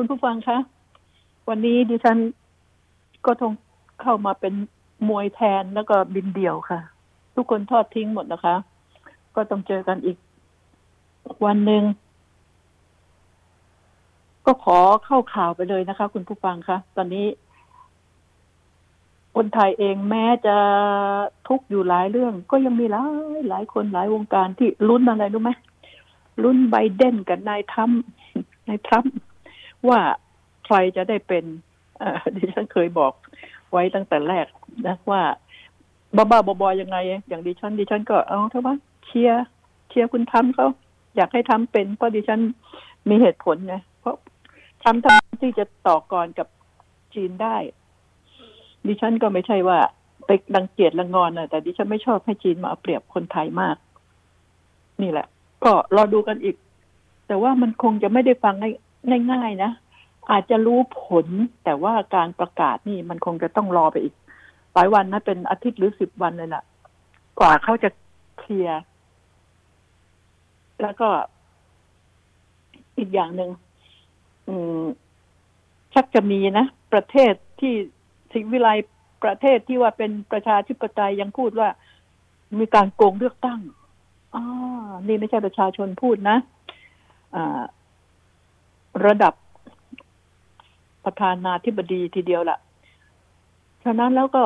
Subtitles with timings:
[0.00, 0.58] คุณผู้ฟังคะ
[1.48, 2.18] วันนี้ดิฉัน
[3.26, 3.52] ก็ทง
[4.02, 4.54] เข้ามาเป็น
[5.08, 6.80] มวยแทนแล้วก็บินเดี่ยวค่ะ
[7.34, 8.54] ทุกคนทอดทิ้งหมดนะคะ
[9.34, 10.16] ก็ต้องเจอกันอีก
[11.44, 11.82] วันหนึ่ง
[14.46, 17.26] ก็ขอเข้าข่าวไปเลยนะคะ คุณผู้ฟังคะตอนนี้
[19.36, 20.56] คนไทยเองแม้จะ
[21.48, 23.04] ทุกข์อยู่หลายเรื่อง ก็ยังมีหลา
[23.38, 25.50] ยหลายคนหลายวงการที่ลุ้นอะไรรู้ไหม
[26.42, 28.00] ลุ้นไบเดนกับนายทรัมป์
[28.70, 29.14] นายทรัมป์
[29.88, 30.00] ว่า
[30.64, 31.44] ใครจะได้เป็น
[32.36, 33.12] ดิฉันเคยบอก
[33.72, 34.46] ไว้ตั้งแต่แรก
[34.86, 35.22] นะว่า
[36.16, 36.96] บ้าๆบอๆยังไง
[37.28, 38.74] อย่างดิฉันดิฉันก็เอาเท่าว่า
[39.04, 39.44] เชียร์
[39.88, 40.66] เชียร์คุณทำเขา
[41.16, 42.40] อยากให้ทำเป็น เพราะดิฉัน
[43.08, 44.16] มีเหตุผลไงเพราะ
[44.84, 46.48] ทำทำที่จะต่อกรกับ
[47.14, 47.56] จีนได้
[48.86, 49.78] ดิฉันก็ไม่ใช่ว่า
[50.26, 53.76] ไปดังเกียจละงอนนะแต่ดิฉันไม่ชอบให้จีนมาเอาเปรียบคนไทยมาก
[55.02, 55.26] นี่แหละ
[55.64, 56.56] ก็รอดูกันอีก
[57.26, 58.54] แต่ว่ามันคงจะไม่ได้ฟัง
[59.32, 59.70] ง่ายๆนะ
[60.30, 61.26] อาจจะรู้ผล
[61.64, 64.14] แต่ว่าการประกาศนี่มันคงจะต้องรอไปอีก
[64.74, 66.62] หลายวันนะเป็นอาทิตย์หรือสิบวันเลยล่ะ
[67.38, 67.90] กว่าเขาจะ
[68.38, 68.80] เคลียร์
[70.82, 71.08] แล้วก็
[72.98, 73.50] อีกอย่างหนึ่ง
[74.48, 74.84] อืม
[75.94, 77.74] ชักจะมีนะ ประเทศที่
[78.32, 78.68] สิวิไล
[79.24, 81.68] ประเทศที่ว่าเป็นประชาธิปไตยยังพูดว่า
[82.58, 83.60] มีการโกงเลือกตั้ง
[84.34, 84.42] อ๋อ
[85.06, 87.64] นี่ไม่ใช่ประชาชนพูดนะะ
[89.06, 89.34] ระดับ
[91.04, 92.58] ประธานาธิบดีทีเดียวละ่ะ
[93.84, 94.44] ฉะนั้นแล้วก็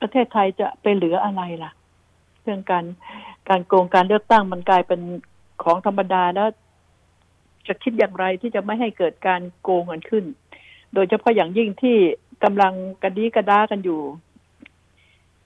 [0.00, 1.70] ประเทศไทยจะไปเหลืออะไรล่ะ
[2.42, 2.84] เรื่องการ
[3.48, 5.00] การโกงการเลือกตั้งมันกลายเป็น
[5.62, 6.48] ของธรรมดาแล้ว
[7.66, 10.24] จะคิดอย่างไรที่จะไม่ให้เกิดการโกงกันขึ้น
[10.94, 11.96] โดยเฉพาะอย่างยิ่งที่
[12.44, 14.00] กำลังกระดีกระด้ากันอยู่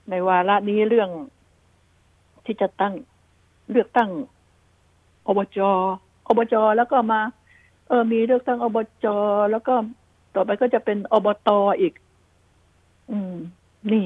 [0.09, 1.09] ในวาระนี้เรื่อง
[2.45, 2.93] ที่จะตั้ง
[3.71, 4.09] เลือกตั้ง
[5.27, 5.71] อบจอ
[6.37, 7.19] บจแล้วก็มา
[7.93, 9.05] ออมีเลือกตั้งอบจ
[9.51, 9.75] แล้วก็
[10.35, 11.49] ต่อไปก็จะเป็นอบต
[11.79, 11.93] อีก
[13.11, 13.35] อืม
[13.91, 14.05] นี่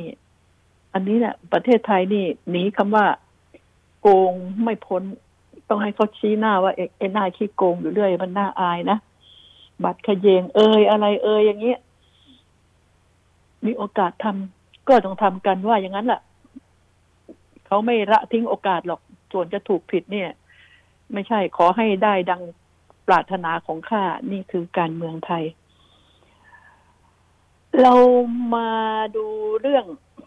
[0.94, 3.06] อันนี้แหละประเทศไทยนี่หนีคำว่า
[4.02, 4.34] โกง
[4.64, 5.04] ไม่พ้น
[5.70, 8.98] ต้องให้เขาชี้หน้าว่าเอ็นนายขี้โกงอยู่เรื่อยมันน่าอายนะ
[9.84, 11.80] บัตรขยเยงเอยอะไร เอยอย่างเงี้ย
[13.66, 16.22] มีโอกาสทำก็ต้องทำกันว่าอย่างนั้นแหละ
[17.66, 20.30] เขาไม่ละทิ้งโอกาสหรอกส่วนจะถูกผิดเนี่ย
[21.14, 22.42] ไม่ใช่ขอให้ได้ดัง
[23.08, 25.44] ปรารถนาของข้านี่คือการเมืองไทย
[27.82, 27.94] เรา
[28.56, 28.72] มา
[29.16, 29.26] ดู
[29.62, 29.86] เรื่อง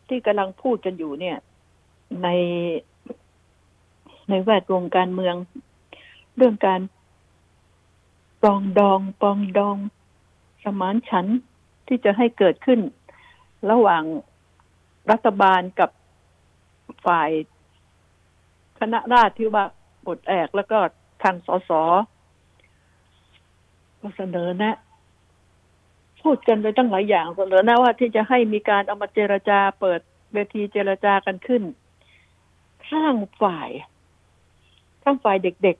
[0.08, 1.38] ที่กำลังพูดกันอยู่เนี่ย
[2.22, 2.28] ใน
[4.28, 5.34] ในแวดวงการเมือง
[6.36, 6.80] เรื่องการ
[8.42, 9.76] ปองดองปองดอง
[10.64, 11.26] สมานฉัน
[11.86, 12.80] ที่จะให้เกิดขึ้น
[13.70, 14.02] ระหว่าง
[15.10, 15.90] รัฐบาลกับ
[17.06, 17.30] ฝ่าย
[18.80, 19.64] คณะราษฎรที่ว่า
[20.06, 20.78] บทแอกแล้วก็
[21.22, 21.70] ทางสส
[24.00, 24.77] ก็เสนอแนะ
[26.22, 30.00] พูดกันไปตั้งหลายอย่างเสนอแนะว่าที่จะให้มีการเอามาเจรจาเปิด
[30.33, 31.62] เวทีเจรจากันขึ้น
[32.88, 33.71] ข้างฝ่าย
[35.03, 35.77] ข้างฝ่ายเด็ก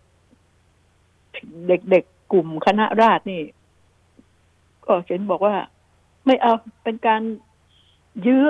[0.83, 3.43] ๆ เด็กๆ กลุ่มคณะราษฎรนี่
[4.87, 5.57] ก็เห็นบอกว่า
[6.27, 6.53] ไม่เอา
[6.85, 7.23] เป็นการ
[8.27, 8.45] ยื้อ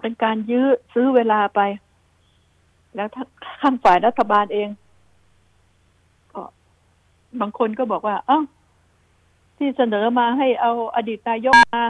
[0.00, 1.60] เป็นการยื้อซื้อเวลาไป
[2.94, 3.08] แล้ว
[3.60, 4.68] ข้างฝ่ายรัฐบาลเอง
[6.32, 6.42] ก็
[7.40, 8.40] บางคนก็บอกว่าอ้า
[9.56, 11.84] ที่เสนอมาให้เอาอดีตนายกมา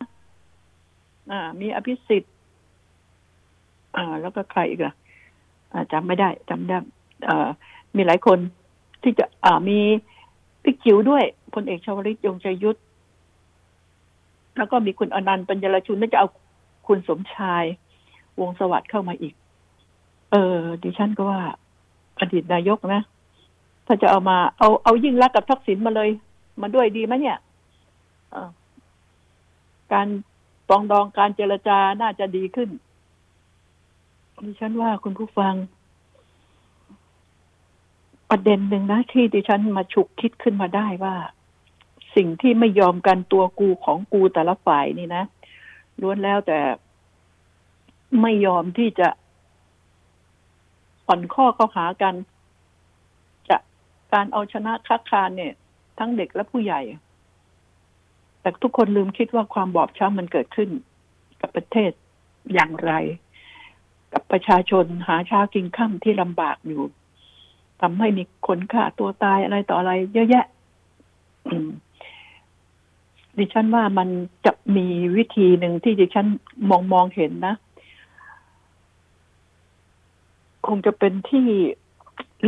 [1.31, 2.32] อ่า มีอภิสิทธิ์
[3.97, 4.94] อ่า แล้วก็ใครอีกล่ะ
[5.93, 6.78] จำไม่ได้จำได้
[7.28, 7.49] อ่า
[7.97, 8.38] มีหลายคน
[9.03, 9.78] ที่จะ อ่า มี
[10.62, 12.81] พิกจิ๋วด้วยพลเอกชวลิตยงใจยุทธ
[14.56, 16.28] แล้วก็มีคุณอนันต์ปัญญรชุนน่าจะเอา
[16.87, 17.65] คุณสมชาย
[18.41, 19.34] วงสวัสดิ์เข้ามาอีก
[20.31, 21.41] เออ ดิฉันก็ว่า
[22.21, 23.03] อดีตนายกนะ
[23.87, 26.10] ถ้าจะเอามาเอาเอายิ่งรักกับทักษิณมาเลย
[26.62, 27.38] มาด้วยดีไหมเนี่ย
[29.92, 30.09] การ
[30.69, 32.70] ปองดองการเจรจาน่าจะดีขึ้น
[34.44, 35.54] ดิฉันว่าคุณผู้ฟัง
[38.31, 41.15] ประเด็นหนึ่งนะที่ดิฉันมาฉุกคิดขึ้นมาได้ว่า
[42.16, 45.24] สิ่งที่ไม่ยอมกันตัวกูของกูแต่ละฝ่ายนี่นะ
[46.00, 46.59] ล้วนแล้วแต่
[48.22, 49.09] ไม่ยอมที่จะ
[51.06, 52.15] ผ่อนข้อเข้าหากัน
[53.48, 53.56] จะ
[54.12, 55.54] การเอาชนะคักคานเนี่ย
[55.98, 56.80] ทั้งเด็กและผู้ใหญ่
[58.47, 60.71] แต่ทุกคนลืมคิดว่าความบอบช้ำมันเกิดขึ้น
[61.41, 61.91] กับประเทศ
[62.54, 62.93] อย่างไร
[64.13, 66.83] กับประชาชนหาเช้ากินข้าที่ลำบากอยู่
[67.81, 70.47] ทำให้มีคนฆ่าตัวตายอะไรต่ออะไร เยอะแยะ
[73.37, 74.09] ดิฉันว่ามัน
[74.47, 76.27] จะมีวิธีหนึ่งที่ดิฉัน
[76.71, 77.54] มองมองเห็นนะ
[80.66, 81.48] คงจะเป็นที่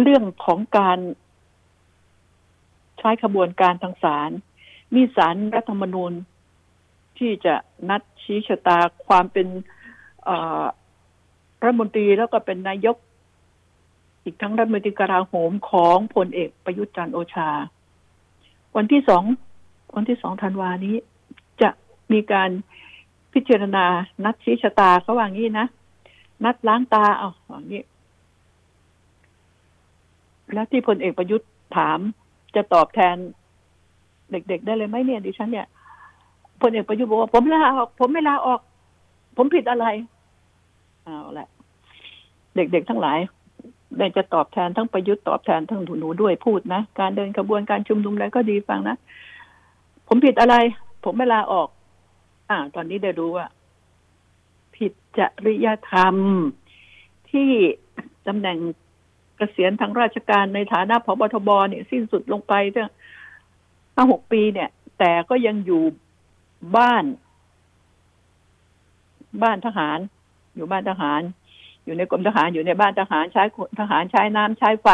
[0.00, 0.98] เรื่องของการ
[2.98, 4.32] ใช้ขบวนการทางศาล
[4.94, 6.12] มีสารรัฐธรรมนูญ
[7.18, 7.54] ที่จะ
[7.88, 9.46] นัดชี้ชะตาความเป็น
[11.62, 12.96] รัฐมนตรีแล้วก็เป็นนายก
[14.24, 17.50] อีกทั้งรัฐมนตรีกราโหมของพลเอกประยุทธ์จันโอชา
[18.76, 19.24] วันที่สอง
[19.94, 20.96] วันที่สองธันวานี้
[21.62, 21.70] จะ
[22.12, 22.50] มีการ
[23.32, 23.84] พิจารณา
[24.24, 25.66] นัดชี้ชะตาเขาว่างี้นะ
[26.44, 27.82] นัดล้างตาเอาอย่างนี้
[30.52, 31.98] แล้วที่พลเอกประยุทธ์ถาม
[32.54, 33.16] จะตอบแทน
[34.30, 35.66] เด็ก ๆ ได้เลยไหมเนี่ยดิฉันเนี่ย
[36.60, 38.60] พลเอกประยุทธ์บอกว่าผมลาออกผมไม่ลาออก
[39.36, 39.86] ผมผิดอะไร
[41.04, 41.48] เอาละ
[42.56, 43.18] เด็กๆทั้งหลาย
[43.98, 48.96] ได้จะตอบแทนทั้งประยุทธ์ตอบแทนทั้งหนูด้วยพูดนะการเดินขบวนการชุมนุมอะไรก็ดีฟังนะ
[50.08, 50.54] ผมผิดอะไร
[51.04, 51.68] ผมไม่ลาออก
[52.50, 53.46] อ่า ตอนนี้ได้รู้ว่า
[54.76, 56.14] ผิดจริยธรรม
[57.30, 57.50] ที่
[58.26, 58.58] ตำแหน่ง
[59.36, 62.88] เกษียณทางราชการในฐานะพบทบเนี่ยสิ้นสุดลงไปตั้ง
[63.98, 65.82] ห้าหกปีเนี่ย แต่ก็ยังอยู่
[66.76, 67.04] บ้าน
[69.42, 69.98] บ้านทหาร
[70.56, 71.20] อยู่บ้านทหาร
[71.84, 73.42] อยู่ในกรมทหารอยู่ในบ้านทหารใช้
[73.80, 74.88] ทหารใช้น้ำใช้ไฟ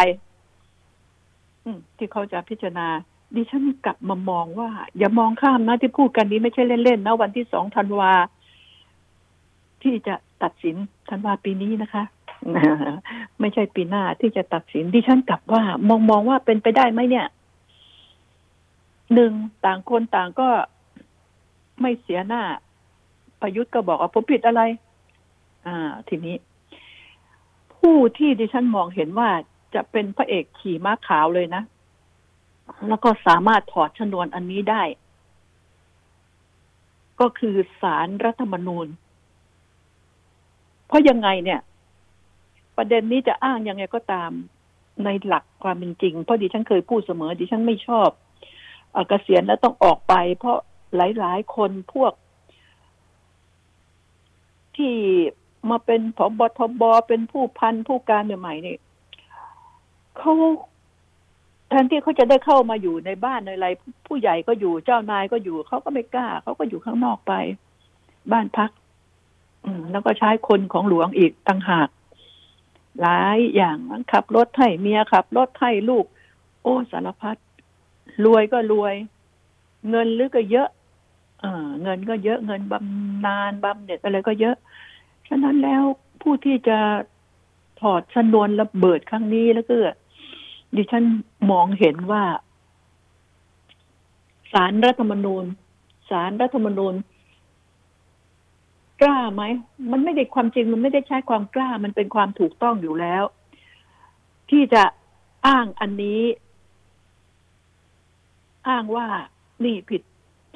[1.96, 2.88] ที่เขาจะพิจารณา
[3.34, 8.12] ดิฉันกลับมามองว่า อย่ามองข้ามนะที่พูดกันนี้ไม่ใช่เล่นๆนะวันที่สองธันวา
[9.82, 10.76] ที่จะตัดสิน
[11.10, 12.04] ธันวาปีนี้นะคะ
[13.40, 17.26] ไม่ใช่ปีหน้าที่จะตัดสินดิฉันกลับว่ามองมองว่าเป็นไปได้ไหมเนี่ย
[19.14, 19.32] หนึ่ง
[19.64, 20.48] ต่างคนต่างก็
[21.80, 22.42] ไม่เสียหน้า
[23.40, 24.62] ประยุทธ์ก็บอกว่าผมผิดอะไร
[25.66, 25.76] อ่า
[26.08, 26.36] ทีนี้
[27.76, 29.30] ผู้ที่ดิฉันมองเห็นว่า
[29.74, 31.62] จะเป็นพระเอกขี่ม้าขาวเลยนะ
[32.88, 34.82] แล้วก็สามารถถอดชนวนอันนี้ได้
[37.20, 38.86] ก็คือสารรัฐธรรมนูญ
[40.86, 41.60] เพราะยังไงเนี่ย
[42.76, 44.30] ประเด็นนี้จะอ้างยังไงก็ตาม
[45.04, 48.08] ในหลักความเป็นจริง เพราะดิฉันเคยพูดเสมอ ดิฉันไม่ชอบ
[49.08, 50.58] เกษียณแล้วต้องออกไป เพราะ
[50.96, 52.12] หลาย ๆ คนพวก
[54.76, 54.94] ที่
[55.70, 58.76] มาเป็นผบทบเป็นผู้พันผู้การใหม่ๆนี่
[60.18, 60.34] เขา
[61.68, 63.68] แทนที่เขาจะได้เข้ามาอยู่ในบ้านในอะไร
[64.06, 67.32] ผู้ใหญ่ก็อยู่เจ้านายก็อยู่เขาก็ไม่กล้าเขาก็อยู่ข้างนอกไป
[68.32, 68.70] บ้านพัก
[69.92, 71.88] แล้วก็ใช้คนของหลวงอีกต่างหาก
[73.00, 73.76] หลายอย่าง
[74.12, 76.04] ขับรถให้เมียขับรถให้ลูก
[76.62, 77.36] โอ้สารพัด
[78.24, 78.94] รวยก็รวย
[79.90, 80.68] เงินหรือก็เยอะ
[81.82, 84.56] เงินก็เยอะเงินบำนาญบำเหน็จอะไรก็เยอะ
[85.28, 85.82] ฉะนั้นแล้ว
[86.22, 86.78] ผู้ที่จะ
[87.80, 89.76] ถอดชนวนระเบิดครั้งนี้แล้วก็
[90.76, 91.04] ดิฉัน
[91.50, 92.24] มองเห็นว่า
[94.52, 95.44] สารรัฐธรรมนูญ
[96.10, 96.94] สารรัฐธรรมนูญ
[99.02, 99.42] กล้าไหม
[99.90, 103.22] มันไม่ได้ความจริงมันไม่ได้ใช้ความกล้ามันเป็นความถูกต้องอยู่แล้ว
[104.50, 104.82] ที่จะ
[105.46, 106.20] อ้างอันนี้
[108.68, 109.06] อ้างว่า
[109.64, 110.02] นี่ผิด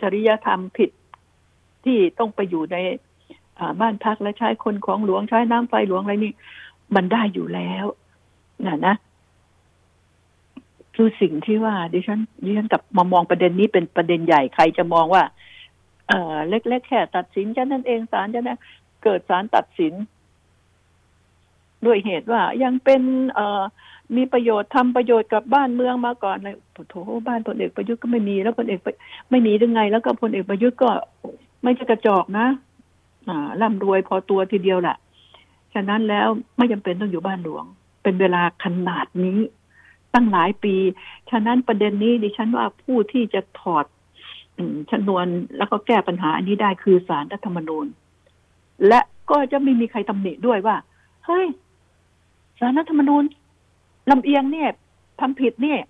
[0.00, 0.90] จริยธรรมผิด
[1.84, 2.76] ที่ต้องไปอยู่ใน
[3.80, 6.32] บ้านพักและใช้คนของหลวงใช้น้ำไฟหลวงอะไรนี่
[6.94, 7.84] มันได้อยู่แล้ว
[8.66, 8.94] นะนะ
[10.96, 15.24] คือสิ่งที่ว่าดิฉันดิฉันกับมามองประเด็นนี้เป็นประเด็นใหญ่ใครจะมองว่า
[16.08, 18.58] เออเล็กๆแค่ตัดสินจะนั่นเองศาลจะนะ
[19.04, 19.94] เกิดศาลตัดสิน
[21.86, 23.02] ด้วยเหตุว่ายังเป็น
[23.34, 23.62] เออ
[24.16, 26.56] มีประโยชน์ทำประโยชน์กับบ้านเมืองมาก่อนเลย
[26.90, 26.94] โถ
[27.26, 28.80] บ้านพลเอกประยุทธ์ก็ไม่มีแล้วพลเอก
[29.30, 30.90] ไม่มียังไง แล้วก็พลเอกประยุทธ์ก็
[31.62, 32.46] ไม่ใช่กระจอกนะ
[33.28, 34.96] อ่าร่ำรวยพอตัวทีเดียวแหละ
[35.74, 37.64] ฉะนั้นแล้วไม่จำเป็นต้องอยู่บ้านหลวง
[38.02, 39.38] เป็นเวลาขนาดนี้
[40.14, 40.74] ตั้งหลายปี
[41.30, 43.84] ฉะนั้นประเด็นนี้ดิฉันว่าผู้ที่จะถอด
[44.90, 45.26] ชนวน
[45.58, 47.86] แล้วก็แก้ปัญหาอันนี้ได้คือสารรัฐธรรมนูญ
[48.88, 50.76] และก็จะไม่มีใครตำหนิด้วยว่า
[51.26, 51.46] เฮ้ย
[52.58, 53.24] สารรัฐธรรมนูญ
[54.10, 54.70] ลำเอียงเนี่ย
[55.20, 55.80] ทำผิดเนี่ย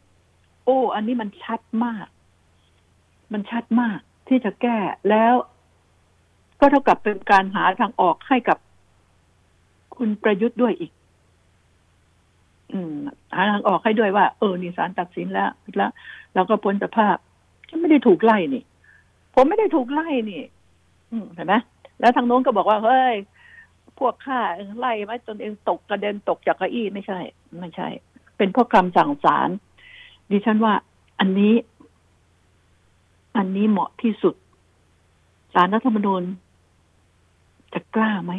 [0.65, 2.07] โอ้ อันนี้มันชัดมาก
[3.33, 3.99] มันชัดมาก
[4.29, 4.79] ที่จะแก้
[5.11, 5.35] แล้ว
[6.61, 8.59] ก็เท่ากับเป็นการหาทางออกให้กับ
[9.97, 10.93] คุณประยุทธ์ด้วยอีก
[12.73, 12.95] อืม
[13.35, 15.91] หาทางออกให้ด้วยว่า เออ นี่ศาลตัดสินแล้วแล้ว
[16.35, 17.17] เราก็พ้นสภาพ
[17.69, 18.63] ฉันไม่ได้ถูกไล่นี่
[19.35, 20.43] ผมไม่ได้ถูกไล่นี่
[21.11, 21.55] อืมเห็นไหม
[22.01, 23.15] แล้วทางโน้นก็บอกว่าเฮ้ย
[23.99, 24.41] พวกข้า
[24.79, 27.19] ไล่ไหมตนเองตกกระเด็นตกจากเก้าอี้ไม่ใช่
[27.61, 27.89] ไม่ใช่
[28.38, 29.49] เป็นพวกคำสั่งศาล
[30.30, 30.75] ดิฉันว่า
[31.18, 31.54] อันนี้
[33.37, 34.35] อันนี้เหมาะที่สุด
[35.54, 36.23] ศาลรัฐธรรมนูญ
[37.73, 38.33] จะกล้าไหม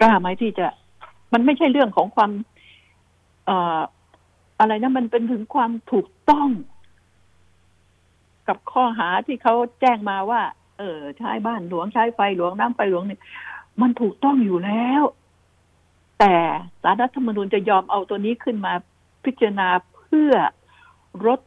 [0.00, 0.66] กล้าไหมที่จะ
[1.32, 2.30] มันไม่ใช่เรื่องของความ
[3.46, 3.80] เอ่อ
[4.58, 6.48] อะไรนะมันเป็นถึงความถูกต้อง
[8.48, 10.42] กับข้อหาที่เขาแจ้งมาว่า
[10.78, 13.20] เออใช้บ้านหลวงใช้ไฟหลวงน้ำไฟหลวงเนี่ย
[13.80, 15.02] มันถูกต้องอยู่แล้ว
[16.20, 16.34] แต่
[16.82, 18.72] สารรัฐธรรมนูญจะยอมเอาตัวนี้ขึ้นมา
[19.24, 20.32] พิจารณาเพื่อ
[21.26, 21.40] ลด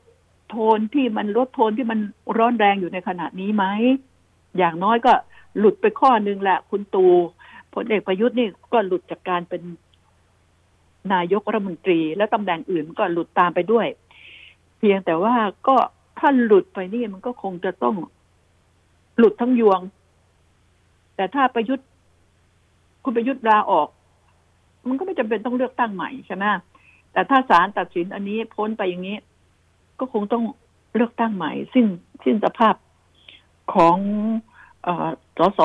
[0.50, 2.00] โทนที่มันลดโทนที่มัน
[2.38, 3.66] ร้อนแรงอยู่ในขณะนี้ไหม
[4.58, 5.14] อย่างน้อยก็
[5.58, 7.06] หลุดไปข้อหนึ่งแหละคุณตู
[7.74, 9.62] พลเอกประยุทธ์นี่ก็หลุดจากการเป็น
[11.14, 13.88] นายกรัฐมนตรี และตำแหน่งอื่นก็หลุดตามไปด้วย
[14.78, 15.36] เพียงแต่ว่า
[15.68, 15.76] ก็
[16.20, 17.96] ถ้าหลุดไปนี่มันก็คงจะต้อง
[19.18, 19.80] หลุดทั้งยวง
[21.16, 21.88] แต่ถ้าประยุทธ์
[23.04, 23.88] คุณประยุทธ์ลาออก
[24.88, 26.46] มันก็ไม่จำเป็นต้องเลือกตั้งใหม่ใช่ไหม
[27.12, 29.18] แต่ถ้าศาลตัดสินอันนี้พ้นไปอย่างนี้
[30.00, 30.44] ก็คงต้อง
[30.96, 31.86] เลือกตั้งใหม่สิ้น
[32.26, 32.76] สิ้นสภาพ
[33.74, 33.98] ของ
[34.88, 34.90] อ
[35.38, 35.60] สส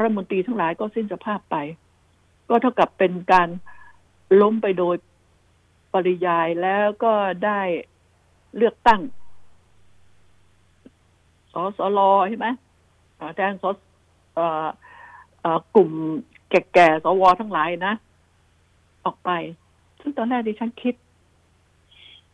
[0.00, 1.56] รัฐมนตรีทั้งหลายก็สิ้นสภาพไป
[2.48, 3.48] ก็เท่ากับเป็นการ
[4.40, 4.96] ล้มไปโดย
[5.92, 7.12] ปริยายแล้วก็
[7.44, 7.60] ได้
[8.56, 9.00] เลือกตั้ง
[11.52, 11.98] สสล
[12.28, 12.48] ใช่ไหม
[13.34, 13.64] แทนส
[15.74, 15.90] กลุ่ม
[16.50, 17.94] แก่ๆสวทั้งหลายนะ
[19.04, 19.30] ออกไป
[20.00, 20.94] ซึ่งตอนแรกดิฉันคิด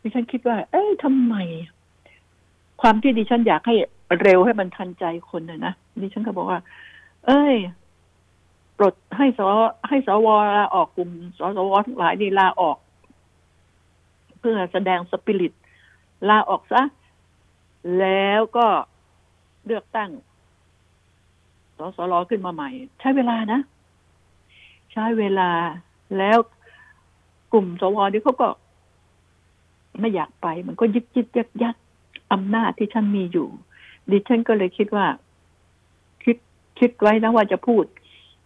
[0.01, 1.35] ดิฉันคิดว่า เอ้ยทำไม
[2.81, 3.75] ความที่ดิฉันอยากให้
[4.21, 6.59] เร็วให้มันทันใจคนน่ะนะดิฉันก็บอกว่า
[7.25, 7.55] เอ้ย
[8.77, 9.41] ปลดให้ส
[9.87, 12.77] ให้สวลาออกกลุ่มสสวทั้งหลายนี่ลาออก
[14.39, 15.53] เพื่อแสดงสปิริต
[16.29, 16.81] ลาออกซะ
[17.99, 18.67] แล้วก็
[19.65, 20.11] เลือกตั้ง
[21.77, 22.69] สสรขึ้นมาใหม่
[22.99, 23.59] ใช้เวลานะ
[24.91, 25.49] ใช้เวลา
[26.17, 26.37] แล้ว
[27.55, 28.49] กลุ่มสวนี่เขาก็
[29.99, 31.75] ไม่อยากไป มันก็ยึดยึดยักยัก
[32.33, 33.47] อำนาจที่ฉันมีอยู่
[34.11, 35.05] ดิฉันก็เลยคิดว่า
[36.23, 36.37] คิด
[36.79, 37.85] คิดไว้นะว่าจะพูด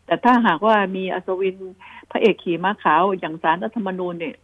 [0.05, 1.55] แต่ถ้าหากว่ามีอัศวิน
[2.11, 4.37] พระเอกขี่ม้าขาวอย่างสารรัฐธรรมนูญเนี่ย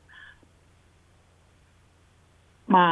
[2.76, 2.88] มา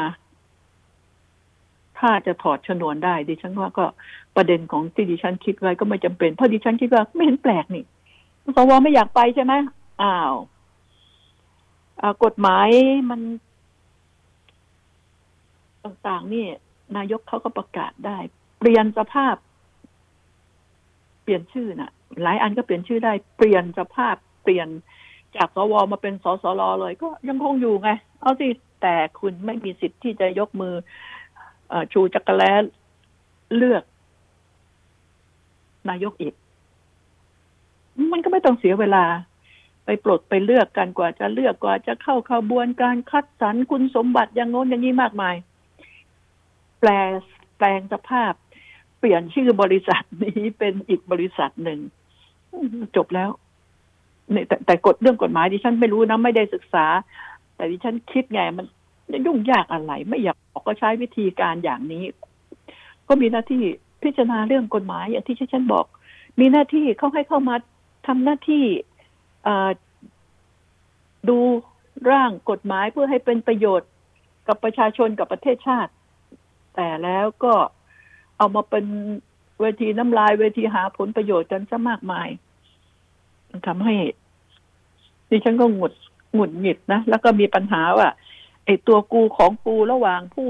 [1.99, 3.85] ถ้าจะถอดชนวนได้ ดิฉันว่าก็
[4.35, 7.83] ประเด็นของที่ดิฉันคิดไว้ก็ไม่จำเป็น เพราะดิฉันคิดว่าไม่เห็นแปลกนี่
[8.55, 9.53] สวไม่อยากไปใช่ไหม
[10.01, 10.33] อ้าว
[12.23, 12.69] กฎหมาย
[13.09, 13.21] มัน
[15.85, 16.45] ต่างๆ นี่
[16.97, 18.17] นายกเขาก็ประกาศได้
[18.59, 19.35] เปลี่ยนสภาพ
[21.23, 21.91] เปลี่ยนชื่อนะ่ะ
[22.23, 24.67] หลายอันก็เปลี่ยนชื่อได้ เปลี่ยนสภาพ เปลี่ยน
[25.35, 27.89] จากสวมาเป็นสสรเลย ก็ยังคงอยู่ไง
[28.21, 28.47] เอาสิ
[28.81, 30.73] แต่คุณไม่มีสิทธิ์ที่จะยกมือ
[31.93, 32.53] ชูจักรแล้
[33.55, 33.83] เลือก
[35.89, 36.33] นายกอีก
[38.11, 39.03] มันก็ไม่ต้องเสียเวลา
[39.85, 45.35] ไปปลดไปเลือกกันกว่าจะเลือกกว่าจะเข้าขบวนการคัดสรรคุณสมบัติอย่างโน้นอย่างนี้มากมาย
[46.79, 46.89] แปล
[47.57, 48.33] แปลงสภาพ
[48.99, 51.79] เปลี่ยนชื่อบริษัทนี้เป็นอีกบริษัทหนึ่ง
[52.95, 53.29] จบแล้ว
[54.31, 56.85] เนี่ยแต่แต่กฎเรื่องกฎหมายดิฉันไม่รู้นะไม่ได้ศึกษา
[57.55, 58.65] แต่ดิฉันคิดไงมัน
[59.25, 62.03] ยุ่งยากอะไร ไม่อยากออกก็ใช้วิธีการอย่างนี้
[63.07, 63.63] ก็มีหน้าที่
[64.03, 65.85] พิจารณาเรื่องกฎหมายอย่างที่ฉันบอก
[66.39, 67.55] มีหน้าที่เขาให้เข้ามา
[68.07, 68.63] ทำหน้าที่
[71.29, 71.37] ดู
[72.11, 73.89] ร่างกฎหมายเพื่อให้เป็นประโยชน์
[74.47, 75.91] กับประชาชนกับประเทศชาติ
[76.75, 77.53] แต่แล้วก็
[78.37, 78.85] เอามาเป็น
[79.59, 82.27] เวทีน้ำลายเวทีหาผลประโยชน์กันซะมากมาย
[83.67, 83.95] ทำให้
[85.29, 85.93] ดิฉันก็หงุด
[86.33, 88.09] หงุดหงิดนะ แล้วก็มีปัญหาว่า
[88.65, 90.49] ไอ้ตัวกูของกูระหว่างผู้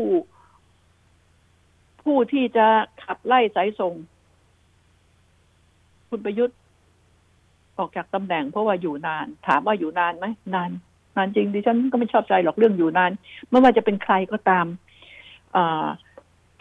[2.02, 2.68] ผู้ที่จะ
[3.04, 3.94] ขับไล่สายส่ง
[6.10, 6.58] คุณประยุทธ์
[7.78, 10.26] ออกจากตำแหน่งเพราะว่าอยู่นาน ถามว่าอยู่นานไหม
[10.56, 10.70] นาน
[11.16, 13.12] นานจริงดิฉันก็ไม่ชอบใจหรอกเรื่องอยู่นาน
[13.50, 14.66] ไม่ว่าจะเป็นใครก็ตาม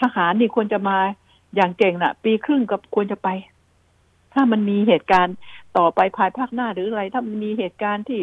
[0.03, 0.99] ทหารนี่ควรจะมา
[1.57, 3.29] อย่างเก่งนะ่ะ ปีครึ่งก็ควรจะไป
[4.35, 5.37] ถ้ามันมีเหตุการณ์
[5.79, 8.21] ต่อไปภายภาคหน้าหรืออะไร ถ้ามันมีเหตุการณ์ที่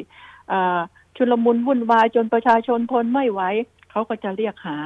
[1.16, 3.42] ชุลมุนวุ่นวายจนประชาชนทนไม่ไหว
[3.92, 4.78] เขาก็จะเรียกหา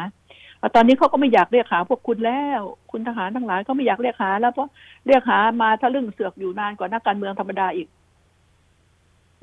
[0.76, 4.70] ตอนนี้เขาก็ไม่อยากเรียกหาพวกคุณแล้ว คุณทหารทั้งหลายเขาไม่อยากเรียกหา แล้วเพราะ
[5.08, 7.88] เรียกหามาถ้าเรื่องเสือกอยู่นานกว่านักการเมืองธรรมดาอีก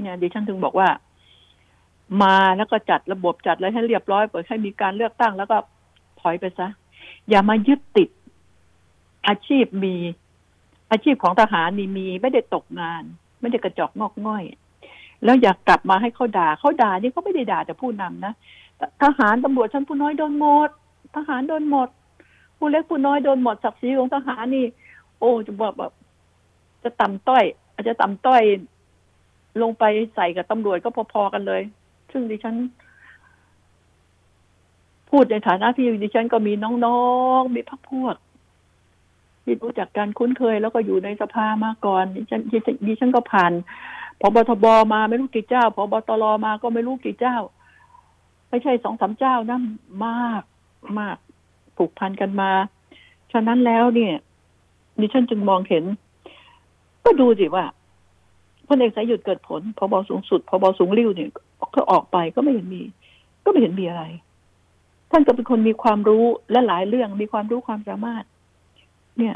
[0.01, 0.89] เนี่ยดิฉันถึงบอกว่า
[2.23, 5.57] มาแล้วก็จัดระบบจัดอะไรให้เรียบร้อยเปิดให้มีการเลือกตั้งแล้วก็
[6.21, 6.69] ถอยไปซะ
[7.29, 8.09] อย่ามายึดติด
[9.29, 9.97] อาชีพมี
[10.91, 13.03] อาชีพของทหารนี่มี ไม่ได้ตกงาน
[13.41, 14.45] ไม่ได้กระจอกงอกง่อย
[15.25, 18.33] แล้วอยากกลับมาให้เขาด่าเขาด่านี่เขาไม่ได้ด่าแต่ผู้นำนะ
[19.03, 20.71] ทหารตำรวจชั้นผู้น้อยโดนหมด
[21.15, 21.89] ทหารโดนหมด
[22.59, 24.67] ผู้เล็กผู้น้อยโดนหมดศักดิ์ศรีของทหารนี่
[25.19, 25.93] โอ้จะบอกแบบ
[26.83, 28.43] จะต่ำต้อย อาจจะต่ำต้อย
[29.63, 31.63] ลงไปใส่กับตำรวจก็พอๆกันเลย
[32.13, 32.57] ซึ่งดิฉัน
[35.11, 36.53] พูดในฐานะที่ดิฉันก็มี
[36.85, 37.03] น้อ
[37.39, 38.17] งๆมีพักพวก
[39.45, 42.41] ที่รู้จักการคุ้นเคยแล้วก็อยู่ในสภามาก่อนดิฉัน
[42.87, 43.53] ดิฉันก็ผ่าน
[44.21, 47.37] พบทบมาไม่รู้กี่เจ้าพบตรมาก็ไม่รู้กี่เจ้า
[48.49, 49.61] ไม่ใช่สองสามเจ้านะ
[50.07, 50.43] มาก
[51.01, 51.17] มาก
[51.77, 52.51] ผูกพันกันมา
[53.33, 54.15] ฉะนั้นแล้วเนี่ย
[55.01, 55.85] ดิฉันจึงมองเห็น
[57.05, 57.65] ก็ดูสิว่า
[58.67, 61.31] พลเอกสายหยุดเกิดผลพบสูงสุดพบสูงริ้วเนี่ย
[61.73, 62.83] เขาออกไปก็ไม่เห็นมี
[63.45, 64.05] ก็ไม่เห็นมีอะไร
[65.11, 68.25] ท่านก็เป็นคนมีความรู้และหลายเรื่องมีความรู้ความสามารถ
[69.19, 69.35] เนี่ย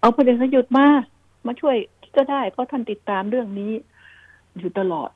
[0.00, 0.86] เอาประเด็นขยุดมา
[1.46, 1.76] มาช่วย
[2.16, 3.72] ก็ได้ เพราะท่านติดตามเรื่องนี้
[4.58, 5.10] อยู่ตลอด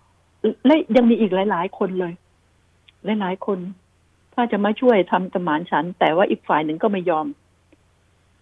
[0.66, 2.12] และยังมีอีกหลาย ๆ คนเลย
[3.20, 3.58] หลาย ๆ คน
[4.34, 7.26] ถ้าจะมาช่วยทำสมานฉัน แต่ว่าอีกฝ่ายหนึ่งก็ไม่ยอม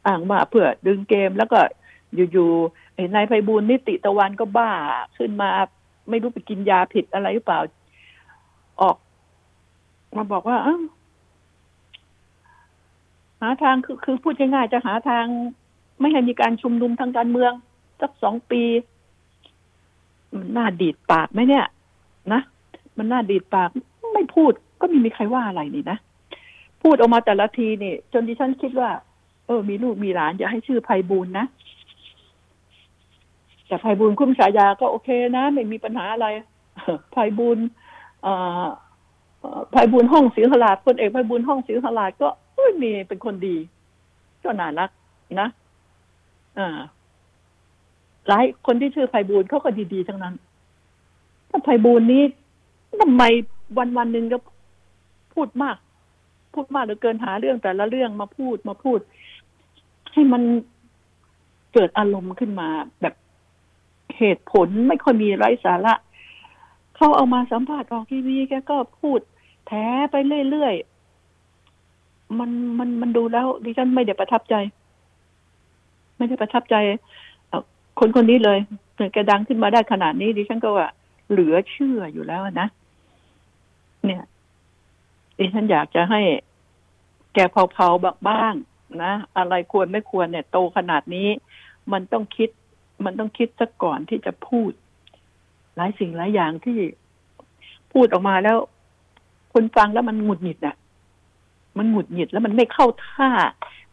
[0.06, 1.58] อ้างว่าเพื่อดึงเกมแล้วก็
[2.32, 4.70] อยู่ๆไอ้นายไพบูลนิติตะวันก็บ้า
[5.18, 5.48] ขึ้นมา
[6.08, 7.60] ไม่รู้ไปกินยาผิดอะไรหรือเปล่า
[8.80, 8.96] ออก
[10.16, 10.58] มาบอกว่า
[13.40, 15.24] หาทางคือคือพูดง่ายๆจะหาทาง
[16.00, 17.52] ไม่ให้มีการชุมนุมทางการเมือง
[18.00, 18.62] สักสองปี
[20.34, 21.66] มันน่าดีดปากไหมเนี่ย
[22.32, 22.40] นะ
[22.96, 23.70] มันน่าดีดปาก
[24.14, 25.98] ไม่พูด ก็ไม่มีใครว่าอะไรนี่นะ
[26.82, 28.90] พูดออกมาแต่ละทีนี่ จนดิฉันคิดว่า
[29.46, 31.46] เออ มีลูกมีหลานอย่าให้ชื่อไพบูลนะ
[33.66, 36.26] แต่ไพบูลคุ้มฉายาก็โอเคนะไม่มีปัญหาอะไร
[37.12, 37.58] ไพบูล
[39.70, 42.28] ไพบูลห้องศิลหลาดคนเอกไพบูลห้องศิลหลาดก็
[42.62, 43.56] ไม่มีเป็นคนดี
[44.44, 44.90] ก็น่ารัก
[45.40, 45.48] นะ
[46.58, 46.78] อ่า
[48.28, 50.34] หลายคนที่ชื่อไพบูลเขาก็ดีๆทั้งนั้น
[51.50, 52.22] ถ้าไพบูลนี้
[53.00, 53.22] ทำไม
[53.78, 54.38] วันวันหนึ่งก็
[55.34, 55.76] พูดมาก
[56.54, 59.00] พูดมากเหลือเกินหาเรื่องแต่ละเรื่องมาพูดมาพูด
[60.12, 60.42] ให้มัน
[61.72, 62.68] เกิดอารมณ์ขึ้นมา
[63.00, 63.14] แบบ
[64.18, 65.94] เหตุผลไม่ค่อยมีไร้สาระ
[66.96, 69.20] เขาเอามาสัมภาษณ์ออกทีวีแกก็พูด
[69.66, 69.72] แถ
[70.10, 70.16] ไป
[70.50, 74.54] เรื่อยๆมันมันมันดูแล้ว ดิฉันไม่ได้ประทับใจ
[76.16, 76.76] ไม่ได้ประทับใจ
[77.98, 78.58] คนคนนี้เลย
[79.12, 80.88] แกดังขึ้นมาได้ขนาดนี้ดิฉันก็ว่า
[81.30, 82.68] เหลือเชื่ออยู่แล้วนะ
[84.04, 84.22] เนี่ย
[85.40, 86.20] ดิฉันอยากจะให้
[87.34, 88.54] แกเผาๆบ้าง
[89.02, 91.28] นะ อะไรควรไม่ควรเนี่ย โตขนาดนี้
[91.92, 92.48] มันต้องคิด
[93.04, 94.70] มันต้องคิดซะก่อนที่จะพูด
[95.76, 96.78] หลายสิ่งหลายอย่างที่
[97.92, 98.56] พูดออกมาแล้ว
[99.52, 100.76] คนฟังแล้วมันหงุดหงิดอะ
[101.78, 103.28] มันหงุดหงิดแล้วมันไม่เข้าท่า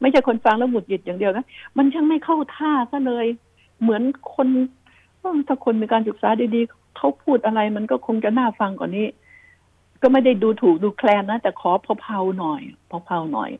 [0.02, 1.46] ไม่ใช่คนฟังแล้วหงุดหงิดอย่างเดียวนะ
[1.78, 3.28] มันช่างไม่เข้าท่าซะเลย
[3.82, 4.02] เหมือน
[4.36, 4.48] คน
[5.48, 9.08] ถ้าคนมีการศึกษาดีๆเขาพูดอะไร มันก็คงจะน่าฟังกว่านี้
[10.02, 12.62] ก็ไม่ได้ดูถูกดูแคลนนะ แต่ขอเผาๆหน่อย
[13.06, 13.52] เผาๆหน่อย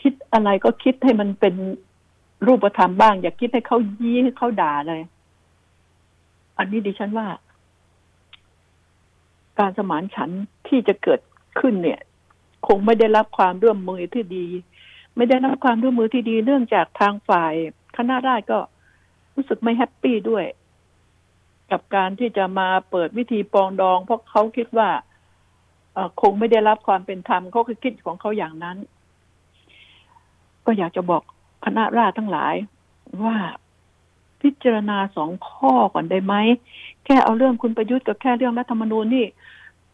[0.00, 1.54] คิดอะไรก็คิดให้มันเป็น
[2.46, 5.00] รูปธรรมบ้าง อย่าคิดให้เขายี้ให้เขาด่าเลย
[6.58, 7.28] อันนี้ดิฉันว่า
[9.58, 10.30] การสมานฉัน
[10.68, 11.20] ที่จะเกิด
[11.58, 12.00] ขึ้นเนี่ย
[12.66, 14.46] คงไม่ได้รับความร่วมมือที่ดี
[15.16, 17.52] ไม่ได้รับความร่วมมือที่ดี เนื่องจากทางฝ่าย
[17.96, 18.58] คณะราษฎรก็
[19.34, 20.44] รู้สึกไม่แฮปปี้ด้วย
[21.72, 24.88] กับการที่จะมาเปิดวิธีปองดอง เพราะเขาคิดว่า
[26.20, 28.76] คงไม่ได้รับความเป็นธรรมเขาคือคิดของเขาอย่างนั้น
[30.66, 31.22] ก็อยากจะบอก
[31.64, 32.54] คณะราษฎรทั้งหลาย
[33.24, 33.36] ว่า
[34.42, 36.34] พิจารณาสองข้อก่อนได้ไหม
[37.04, 39.26] แค่เอาเรื่องคุณประยุทธ์กับแค่เรื่องรัฐธรรมนูญนี่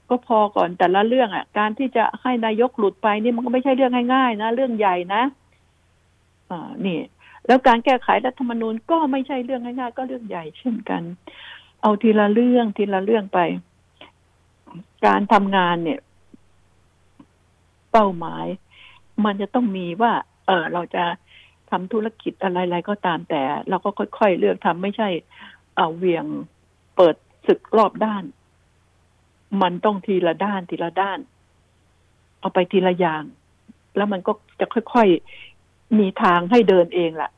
[0.08, 5.22] ก็พอก่อนแต่ละเรื่องอะ การที่จะให้นายกหลุดไปนี่มันก็ไม่ใช่เรื่องง่ายๆนะเรื่องใหญ่นะ
[6.50, 6.98] อ่านี่
[7.46, 11.02] แล้วการแก้ไขรัฐธรรมนูญก็ไม่ใช่เรื่องง่ายๆก็เรื่องใหญ่เช่นกัน
[11.82, 13.38] เอาทีละเรื่องทีละเรื่องไป
[15.06, 16.00] การทำงานเนี่ย
[17.92, 18.46] เป้าหมาย
[19.24, 20.12] มันจะต้องมีว่า
[20.46, 21.04] เออเราจะ
[21.70, 25.08] ทำธุรกิจอะไรๆก็ตามแต่ เราก็ค่อยๆเลือกทำไม่ใช่
[25.76, 26.24] เอาเวียง
[26.96, 28.24] เปิดศึกรอบด้าน
[29.62, 31.18] มันต้องทีละด้านทีละด้าน
[32.40, 33.22] เอาไปทีละอย่าง
[33.96, 37.30] แล้วมันก็จะค่อยๆมีทางให้เดินเองแหละ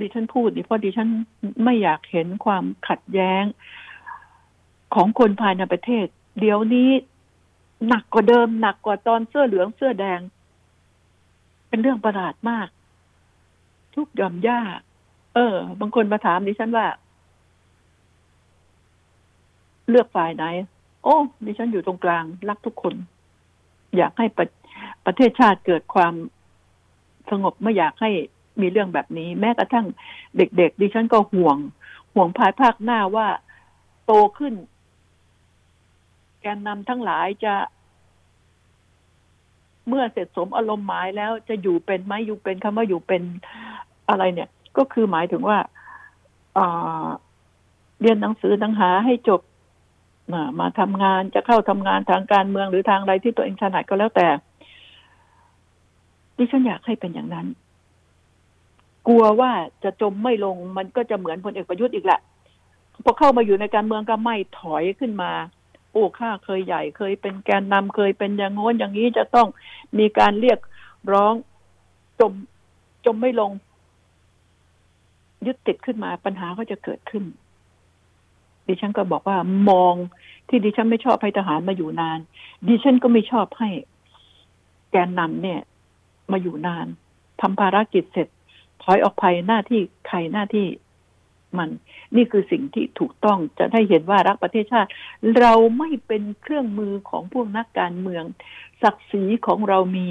[0.00, 1.08] ดิฉันพูดนี่เพราะดิฉัน
[1.64, 3.44] ไม่อยากเห็นความขัดแย้ง
[4.94, 6.06] ของคนภายในประเทศ
[6.40, 6.90] เดี๋ยวนี้
[7.88, 10.20] หนักกว่าเดิมหนักกว่าตอนเสื้อเหลืองเสื้อแดง
[11.68, 12.68] เป็นเรื่องประหลาดมาก
[13.94, 14.78] ทุกย่อมยาก
[15.34, 16.86] เออ บางคนมาถามดิฉันว่า
[19.88, 20.44] เลือกฝ่ายไหน
[21.02, 22.94] โอ้ดิฉันอยู่ตรงกลาง รักทุกคน
[23.96, 24.46] อยากให้ประ
[25.06, 26.14] ประเทศชาติเกิดความ
[27.30, 28.10] สงบไม่อยากให้
[28.60, 29.86] มีเรื่องแบบนี้ แม้กระทั่ง
[30.36, 31.56] เด็ก ๆ ดิฉันก็ห่วง
[32.14, 33.28] ห่วงภายภาคหน้าว่า
[34.06, 34.54] โตขึ้น
[36.40, 37.54] แกนนำทั้งหลายจะ
[39.88, 43.22] เมื่อเสร็จสมอารมณ์หมายแล้วจะอยู่เป็นไหมอยู่เป็นคำว่าอยู่เป็น
[44.08, 45.58] อะไรเนี่ย ก็คือหมายถึงว่า
[48.00, 49.40] เรียนหนังสือหนังหาให้จบ
[50.60, 54.28] มาทำงานจะเข้าทำงานทางการเมืองหรือทางอะไรที่ตัวเองถนัดก็แล้วแต่
[56.36, 57.46] ดิฉันอยากให้เป็นอย่างนั้น
[59.08, 59.52] กลัวว่า
[59.84, 62.20] จะจมไม่ลงมันก็จะเหมือนพลเอกประยุทธ์อีกแหละ
[63.04, 65.32] พอเข้ามาอยู่ในการเมืองก็ไม่ถอยขึ้นมา
[65.92, 69.48] โอ้ข้าเคยใหญ่เคยเป็นแกนนำเคยเป็นอย่างโน้นอย่างนี้จะต้อง
[69.98, 70.58] มีการเรียก
[71.12, 71.34] ร้อง
[72.20, 72.32] จม
[73.04, 73.50] จมไม่ลง
[75.46, 77.24] ยึดติดขึ้นมาปัญหาก็จะเกิดขึ้น
[78.66, 79.38] ดิฉันก็บอกว่า
[79.70, 79.94] มอง
[80.48, 82.18] ที่ดิฉันไม่ชอบให้ทหารมาอยู่นาน
[82.68, 83.68] ดิฉันก็ไม่ชอบให้
[84.90, 85.60] แกนนำเนี่ย
[86.32, 86.86] มาอยู่นาน
[87.40, 88.28] ทำภารกิจเสร็จ
[88.82, 90.66] ถอยออกไปหน้าที่ใครหน้าที่
[91.58, 91.70] มัน
[92.16, 94.90] นี่คือสิ่งที่ถูกต้องจะได้เห็นว่ารักประเทศชาติ
[95.38, 98.24] เราไม่เป็นเครื่องมือของพวกนักการเมือง
[98.82, 100.08] ศักดิ์ศรีของเรามี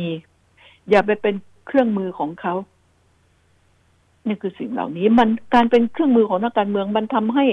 [0.89, 1.35] อย่าไปเป็น
[1.67, 2.53] เครื่องมือของเขา
[4.27, 7.45] นี่คือสิ่งเหล่านี้ มันการเป็นเครื่องมือของนักการเมืองมันทำให้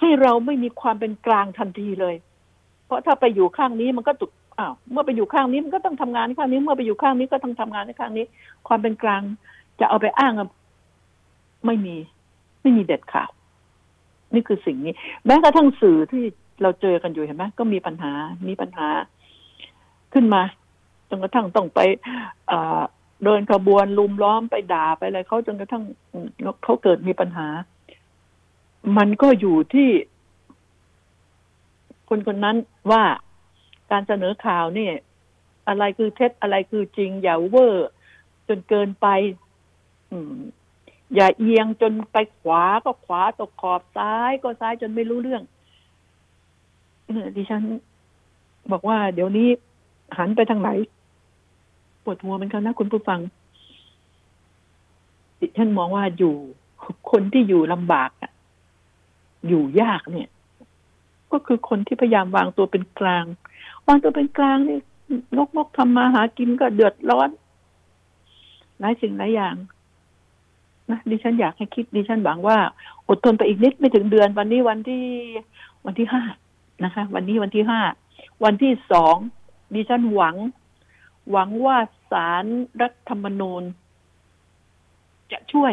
[0.00, 2.14] ให้เราไม่มีความเป็นกลางทันทีเลย
[2.86, 8.24] เพราะถ้าไปอยู่ข้างนี้มันก็ตุกอ้าวเมื่อไปอยู่ข้างนี้มันก็ต้องทำงานข้างนี้ เมื่อไปอยู่ข้างนี้ก็ต้องทำงานในข้างนี้
[8.68, 9.22] ความเป็นกลาง
[9.80, 10.32] จะเอาไปอ้าง
[11.66, 11.96] ไม่มี
[12.62, 13.30] ไม่มีเด็ดขาด
[14.34, 14.94] นี่คือสิ่งนี้
[15.26, 16.24] แม้กระทั่งสื่อที่
[16.62, 18.12] เราเจอกันอยู่เห็นไหมก็มีปัญหา
[18.48, 18.88] มีปัญหา
[20.12, 20.42] ขึ้นมา
[21.08, 21.80] จนกระทั่งต้องไป
[23.24, 25.82] เดินขบวนลุมล้อมไปด่าไปอะไรเขาจนกระทั่ง
[26.64, 27.48] เขาเกิดมีปัญหา
[28.98, 29.90] มันก็อยู่ที่
[32.08, 32.56] คนคนนั้น
[32.90, 33.02] ว่า
[33.90, 34.90] การเสนอข่าวนี่
[35.68, 37.88] อะไรคือเท็จอะไรคือจริงอย่าเวอร์
[38.48, 39.06] จนเกินไป
[41.14, 45.42] อย่าเอียงจนไปขวาก็ขวาตกขอบซ้ายก็ซ้ายจนไม่รู้เรื่อง
[47.36, 47.62] ดิฉัน
[48.72, 49.48] บอกว่า เดี๋ยวนี้
[50.18, 50.70] หันไปทางไหน
[52.04, 53.20] ปวดหัวเหมือนกันนะคุณผู้ฟัง
[55.40, 56.34] ดิฉันมองว่าอยู่
[57.10, 58.30] คนที่อยู่ลำบากอะ
[59.48, 60.28] อยู่ยากเนี่ย
[61.32, 63.24] ก็คือคนที่พยายามวางตัวเป็นกลาง
[63.86, 64.78] วางตัวเป็นกลางนี่
[65.36, 67.30] งกงกทำมาหากินก็เดือดร้อน
[68.78, 69.54] หลายสิ่งหลายอย่าง
[70.90, 72.58] นะดิฉันอยากให้คิดดิฉันหวังว่า
[73.08, 75.04] อดทนไปอีกนิดไม่ถึงเดือน วันนี้วันที่
[75.84, 76.22] วันที่ห้า
[76.84, 77.80] นะคะ วันนี้วันที่ห้า
[78.44, 79.16] วันที่สอง
[79.74, 80.36] ดิฉันหวัง
[81.30, 81.76] หวังว่า
[82.10, 82.44] สาร
[82.80, 83.62] รัฐธรรมนูญ
[85.32, 85.72] จะช่วย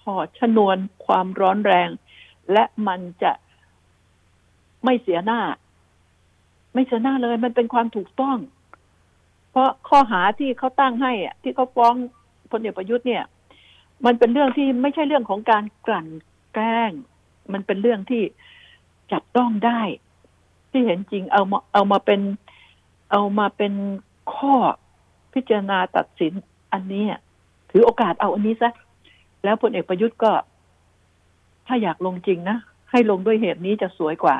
[0.00, 1.88] พอชนวนความร้อนแรง
[2.52, 3.32] และมันจะ
[4.84, 5.40] ไม่เสียหน้า
[6.74, 8.38] ไม่เสียหน้าเลย มันเป็นความถูกต้อง
[9.50, 11.94] เพราะข้อหาที่เขาตั้งให้อะที่เขาฟ้อง
[12.58, 13.24] ลเอกประยุทธ์เนี่ย
[14.06, 16.06] มันเป็นเรื่องที่ไม่ใช่เรื่องของการกลั่น
[16.54, 16.92] แกล้ง
[17.52, 18.22] มันเป็นเรื่องที่
[19.12, 19.80] จับต้องได้
[20.70, 22.20] ที่เห็นจริงเอามาเอามาเป็น
[23.10, 23.72] เอามาเป็น
[24.34, 24.54] ข้อ
[25.34, 26.32] พิจารณาตัดสิน
[26.72, 27.04] อันนี้
[27.70, 28.70] ถือโอกาสเอาอันนี้ซะ
[29.44, 30.32] แล้วพลเอกประยุทธ์ก็
[31.66, 32.56] ถ้าอยากลงจริงนะ
[32.90, 34.36] ให้ลงด้วยเหตุนี้จะสวยกว่า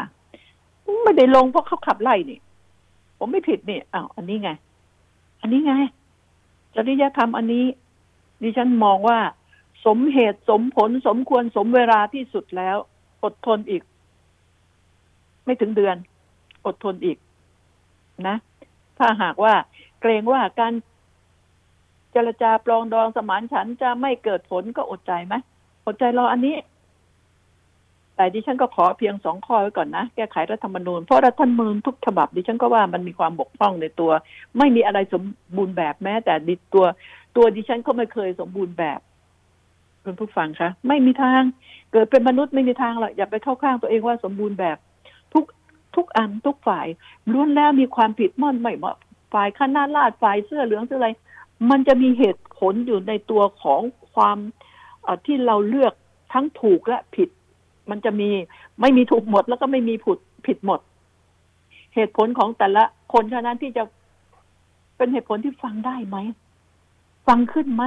[1.03, 2.41] ไม่ได้ลงเพราะเขาขับไล่นี่
[3.19, 4.51] ผมไม่ผิดนี่อ้าวอันนี้ไง
[5.41, 5.75] อันนี้ไง
[6.75, 7.65] จริยธรรมอันนี้
[8.43, 9.19] ดิฉันมองว่า
[9.87, 12.77] สมเหตุสมผลสมควรสมเวลาที่สุดแล้ว
[13.25, 13.83] อดทนอีก
[15.45, 15.97] ไม่ถึงเดือน
[16.67, 17.19] อดทนอีก
[18.29, 18.37] นะ
[18.99, 19.55] ถ้าหากว่า
[20.01, 20.73] เกรงว่าการ
[22.13, 25.35] เจรจาปลองดองสมานฉันจะไม่เกิดผลก็อดใจไหม
[25.87, 26.57] อดใจรออันนี้
[28.17, 34.11] แต่ดิฉันก็ขอเพียงสองข้อไว้ก่อนนะ แก้ไขรัฐธรรมนูญเพราะรัฐธรรมนูญทุกฉบับ ดิฉันก็ว่ามันมีความบกพร่องในตัว
[34.59, 35.23] ไม่มีอะไรสม
[35.57, 36.87] บูรณ์แบบแม้ แต่ดิตัว
[37.37, 39.01] ตัวดิฉันก็ไม่เคยสมบูรณ์แบบ
[40.05, 41.43] คุณผู้ฟังคะไม่มีทาง
[41.93, 44.77] เกิดเป็นมนุษย์ไม่มีทางหรอกอย่าไปเข้าข้างตัวเองว่าสมบูรณ์แบบ
[45.33, 45.45] ทุก
[45.97, 46.87] ทุกอันทุกฝ่าย
[47.33, 48.93] ล้วนแล้วมีความผิดม่อนไม่ว่า
[49.33, 51.09] ฝ่ายข้าหน้าลาดฝ่ายเสื้อเหลืองเสื้ออะไร
[51.71, 53.81] มันจะมีเหตุผลอยู่ในตัวของ
[54.15, 54.39] ความ
[55.27, 55.93] ที่เราเลือก
[56.33, 57.29] ทั้งถูกและผิด
[57.91, 58.29] มันจะมี
[58.81, 60.81] ไม่มีถูกหมด แล้วก็ไม่มีผุดผิดหมด
[61.95, 63.83] เหตุผลของแต่ละคนเท่านั้นที่จะ
[64.97, 66.17] เป็นเหตุผลที่ฟังได้ไหม
[67.27, 67.85] ฟังขึ้นไหม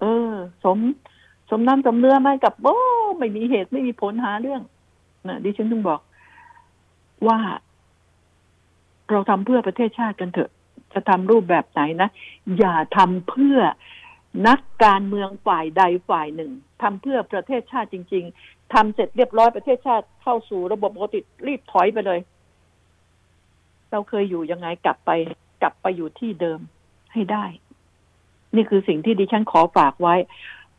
[0.00, 0.32] เออ
[0.64, 0.78] สม
[1.50, 2.76] สมน้ำสมเนื้อไหมกับโอ้
[3.18, 4.62] ไม่มีเหตุไม่มีผลหาเรื่อง
[5.28, 6.00] นะดิฉันต้องบอก
[7.26, 7.38] ว่า
[9.10, 10.50] เราทำเพื่อประเทศชาติกันเถอะ
[10.92, 12.08] จะทำรูปแบบไหนนะ
[12.58, 13.58] อย่าทำเพื่อ
[14.48, 22.20] นักการเมืองฝ่ายใดฝ่ายหนึ่งทำเพื่อประเทศชาติจริง ๆทำเสร็จเรียบร้อยประเทศชาติเข้าสู่ระบบปกติรีบถอยไปเลย
[23.90, 25.10] เราเคยอยู่ยังไงกลับไป
[25.62, 26.60] กลับไปอยู่ที่เดิม
[27.12, 27.44] ให้ได้
[28.56, 30.14] นี่คือสิ่งที่ดิฉันขอฝากไว้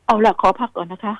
[0.05, 1.13] เอาละขอพักก่อนนะคะ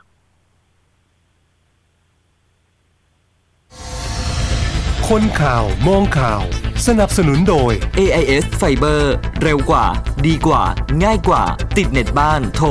[5.08, 6.44] คนข่าวมองข่าว
[6.88, 9.02] สนับสนุนโดย AIS Fiber
[9.42, 9.86] เร็วกว่า
[10.28, 10.64] ดีกว่า
[11.04, 11.44] ง่ายกว่า
[11.78, 12.68] ติดเน็ตบ้านโทร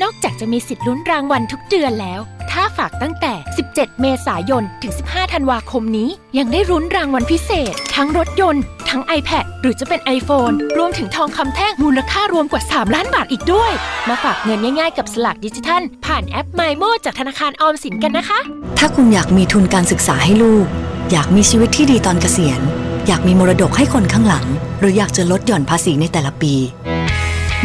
[0.02, 3.32] นอกจากจะมีสิทธิ์ลุ้นรางวัลทุกเดือนแล้ว ถ้าฝากตั้งแต่
[3.68, 13.72] 17 เมษายน ถึง 15 ธันวาคมนี้ ยังได้รุ้นรางวัลพิเศษ ทั้งรถยนต์ ทั้ง iPad หรือจะเป็น iPhone รวมถึงทองคำแท่งมูลค่ารวมกว่า 3 ล้านบาทอีกด้วย
[14.08, 18.40] มาฝากเงินง่ายๆกับสลากดิจิทัล ผ่านแอป MyMo จากธนาคารออมสินกันนะคะ
[18.78, 20.66] ถ้าคุณอยากมีทุนการศึกษาให้ลูก
[21.12, 22.60] อยากมีชีวิตที่ดีตอนเกษียณ
[23.06, 24.46] อยากมีมรดกให้คนข้างหลัง
[24.80, 26.54] หรืออยากจะลดหย่อนภาษีในแต่ละปี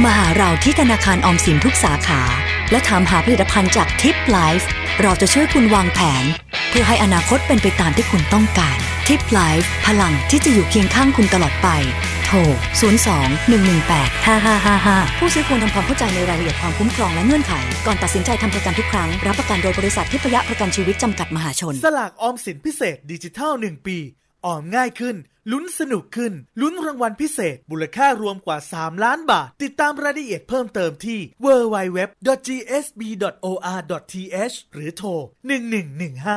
[0.03, 2.21] มาหาเราที่ธนาคารออมสินทุกสาขา
[2.71, 4.69] และถามหาผลิตภัณฑ์จากทิปไลฟ์
[5.01, 6.23] เราจะช่วยคุณวางแผน
[6.69, 8.77] เพื่อให้อนาคตเป็นไปตามที่คุณต้องการ
[9.07, 11.67] ทิปไลฟ์พลังที่จะอยู่เคียงข้างคุณตลอดไป
[12.25, 12.37] โทร
[12.81, 17.53] 02-118-5555 ผู้ซื้อควรทำความเข้าใจในรายละเอียดความคุ้มครองและเงื่อนไข
[17.85, 23.97] ก่อนตัดสินใจทำประกันทุกครั้ง รับประกันโดยบริษัททิพยะประกันชีวิตจำกัดมหาชน สลากออมสินพิเศษดิจิทัล 1 ปี
[24.45, 25.15] ออมง่ายขึ้น
[25.51, 32.15] ลุ้นสนุกขึ้น ลุ้นรางวัลพิเศษมูลค่ารวมกว่า 3 ล้านบาท ติดตามรายละเอียดเพิ่มเติมที่ www.gsb.or.th
[34.73, 35.09] หรือโทร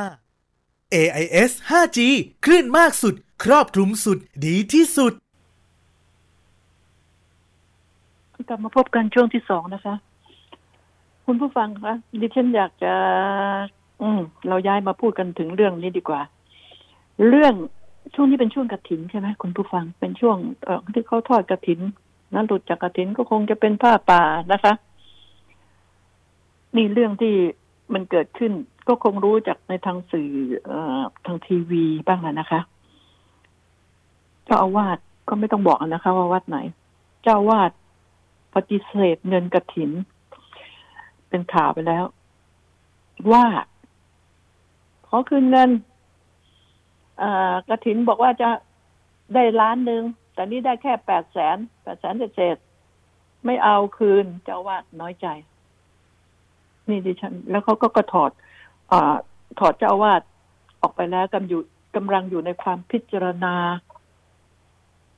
[0.03, 1.99] 1115 AIS 5G
[2.45, 5.13] คลื่นมากสุด ครอบคลุมสุด ดีที่สุด
[8.49, 9.95] กลับมาพบกันช่วงที่สองนะคะ
[11.25, 12.93] คุณผู้ฟังคะดิฉันอยากจะ
[14.01, 16.21] อืม เราย้ายมาพูดกันถึงเรื่องนี้ดีกว่า
[17.27, 17.53] เรื่อง
[18.13, 21.79] ช่วงนี้เป็นช่วงกระถินใช่ไหมคุณผู้ฟังเป็นช่วงเอ่อที่เขาทอดกระถิน
[22.33, 24.21] นั้นหลุดจากกระถินก็คงจะเป็นผ้าป่า
[24.53, 24.73] นะคะ
[26.75, 27.33] นี่เรื่องที่
[27.93, 28.51] มันเกิดขึ้น
[28.87, 30.29] ก็คงรู้จากในทางสื่อ
[30.65, 32.59] เอ่อทางทีวีบ้างแหละนะคะ
[34.45, 36.57] เจ้าอาวาสก็ไม่ต้องบอกนะคะ ว่าวัดไหน
[37.23, 37.71] เจ้าอาวาส
[38.55, 39.91] ปฏิเสธเงินกระถิน
[41.29, 42.03] เป็นข่าวไปแล้ว
[43.31, 43.45] ว่า
[45.07, 45.69] ขอคืนเงิน
[47.67, 48.49] กระถินบอกว่าจะ
[49.33, 50.03] ได้ล้านหนึ่ง
[50.33, 52.57] แต่นี่ได้แค่แปดแสนแปดแสนเศษ
[53.45, 55.27] ไม่เอาคืนเจ้าวาดน้อยใจ
[56.89, 58.31] นี่ดิฉัน แล้วเขาก็ก็ถอด
[58.91, 58.93] อ
[59.59, 60.21] ถอดเจ้าอาวาด
[60.81, 61.61] ออกไปแล้วกำอยู่
[61.95, 63.55] กำลังอยู่ในความพิจารณา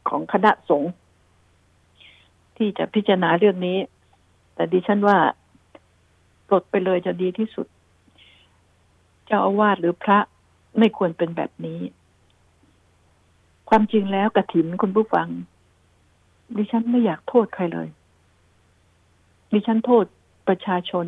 [0.09, 0.91] ของคณะสงฆ์
[2.57, 3.77] ที่จะพิจารณาเรื่องนี้
[4.55, 5.17] แต่ดิฉันว่า
[6.47, 7.67] ปลดไปเลยจะดีที่สุด
[9.25, 10.19] เจ้าอาวาสหรือพระ
[10.77, 11.79] ไม่ควรเป็นแบบนี้
[13.69, 15.27] ความจริงแล้วกระถินคุณผู้ฟัง
[16.57, 17.87] ดิฉันไม่อยากโทษใครเลย
[19.51, 20.05] ดิฉันโทษ
[20.47, 21.07] ประชาชน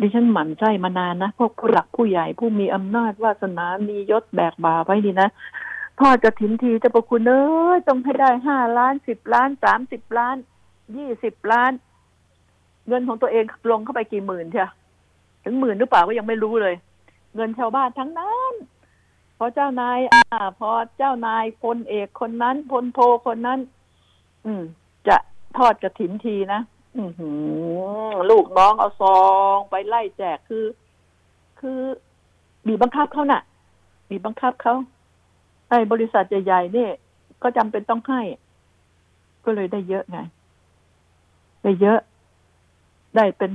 [0.00, 5.28] ดิฉันหมั่นไส้มานานนะพวกผู้หลักผู้ใหญ่ผู้มีอำนาจวาสนา มียศแบกบาไว้ดีนะ
[6.00, 7.44] ทอดกระถินทีจะประคุณเอ้
[7.76, 10.36] ยต้องให้ได้ห้าล้านสิบล้านสามสิบล้าน
[10.96, 11.72] ยี่สิบล้าน
[12.88, 14.70] เงินของตัวเองลงเข้าไปกี่หมื่นเชีย
[15.44, 16.74] ถึงหมื่นหรือเปล่าก็ยังไม่รู้เลย
[17.34, 18.54] เงินชาวบ้านทั้งนั้น
[19.38, 20.22] พอเจ้านาย อ่า
[20.58, 23.60] พอเจ้านายพลเอกคนนั้นพลโทคนนั้น
[24.46, 24.62] อืม
[25.08, 25.16] จะ
[25.56, 26.60] ทอดกระถินทีนะ
[26.98, 27.30] อือหื
[28.10, 29.18] อลูกน้องเอาซอ
[29.56, 30.64] งไปไล่แจกคือ
[31.60, 31.78] คือ
[32.66, 33.42] บีบบังคับเขาน่ะ
[34.08, 34.74] บีบบังคับเขา
[35.68, 36.90] ไอ้บริษัทใหญ่ๆเนี่ย
[37.42, 38.20] ก็จำเป็นต้องให้
[39.44, 40.18] ก็เลยได้เยอะไง
[41.62, 41.98] ได้เยอะ
[43.16, 43.52] ได้เป็น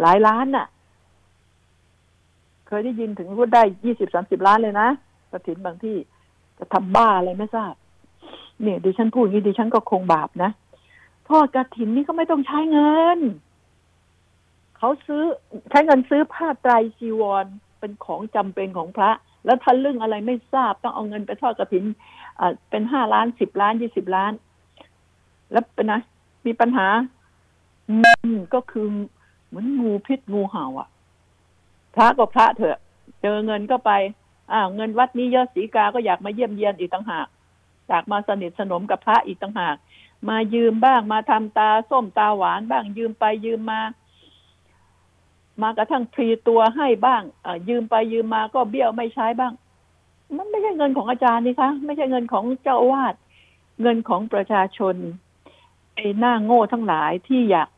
[0.00, 0.66] หลายล้านน่ะ
[2.78, 4.88] ยได้ยินถึงว่าได้ยี่สิบสามสิบล้านเลยนะ
[5.32, 5.96] กระถินบางที่
[6.58, 7.74] จะทำบ้าอะไรไม่ทราบ
[8.62, 10.50] เนี่ยดิฉันพูดอย่างนี้ดิฉันก็คงบาปนะ
[11.28, 13.18] ทอดกระถินนี่ก็ไม่ต้องใช้เงิน
[14.78, 15.24] เขาซื้อ
[15.70, 17.44] ใช้เงินซื้อผ้าไตรจีวร
[17.78, 19.10] เป็นของจำเป็นของพระ
[19.44, 21.84] แล้วทะลึ่งอะไรไม่ทราบต้องเอาเงินไปทอดกระถิน
[22.40, 24.32] อ่าเป็นห้าล้านสิบล้านยี่สิบล้าน
[25.52, 26.00] แล้วเป็นนะ
[26.46, 26.86] มีปัญหา
[27.88, 27.94] อื
[28.34, 28.86] มก็คือ
[29.46, 30.88] เหมือนงูพิษงูเห่าอะ
[31.94, 32.78] พระก็พระเถอะ
[33.22, 33.92] เจอเงินก็ไป
[34.52, 37.26] อ้าวเงินวัดนี้เยอะสีกาก็อยากมาเยี่ยมเยียนอีกต่างหาก
[37.88, 39.76] อยากมาสนิทสนมกับพระอีกต่างหาก
[40.28, 43.80] มายืมบ้างมาทำตาส้มตาหวานบ้างยืมไปยืมมา
[45.62, 49.52] มากระทั่งพรีตัวให้บ้างอ่ายืมไปยืมมาก็เบี้ยวไม่ใช้บ้าง
[50.36, 53.14] มันไม่ใช่เงินของอาจารย์นี่คะไม่ใช่เงินของเจ้าอาวาส
[53.82, 54.94] เงินของประชาชน
[55.94, 57.68] ไอ้หน้าโง่ทั้งหลายที่อยาก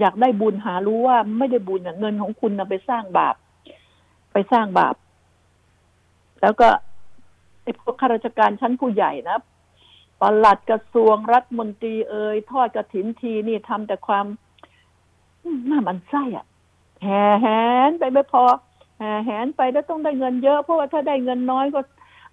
[0.00, 3.36] อยากได้บุญหารู้ว่าไม่ได้บุญเงินของคุณนะไปสร้างบาป
[4.32, 4.94] ไปสร้างบาป
[6.42, 6.68] แล้วก็
[7.62, 9.38] ไอ้พวกข้าราชการชั้นผู้ใหญ่นะ
[10.20, 14.26] ปลัดกระทรวงรัฐมนตรีเอ่ยทอดกระถินทีนี่ทำแต่ความ
[15.42, 16.46] อืมน่ามันไส้อะ
[17.02, 17.46] แห่แห
[17.88, 18.44] นไปไม่พอ
[18.98, 21.80] แห่แหนไปแล้วต้องได้เงินเยอะ เพราะว่าถ้าได้เงินน้อยก็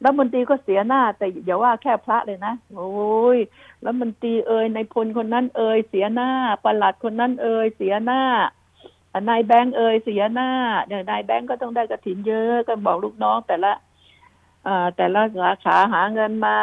[0.04, 2.92] รัฐมนตรีก็เสียหน้า แต่อย่าว่าแค่พระเลยนะโอ้
[3.36, 3.38] ย
[3.86, 6.30] รัฐมนตรีเอ่ยในพลคนนั้นเอ่ยเสียหน้า
[6.66, 8.22] ประหลัดคนนั้นเอ่ยเสียหน้า
[9.30, 10.50] นายแบงค์เอ่ยเสียหน้า
[10.88, 13.72] เนี่ยนายแบงค์ก็ต้องได้กระถินเยอะก็บอกลูกน้องแต่ละ
[14.68, 16.56] อแต่ละสาขาหาเงินมา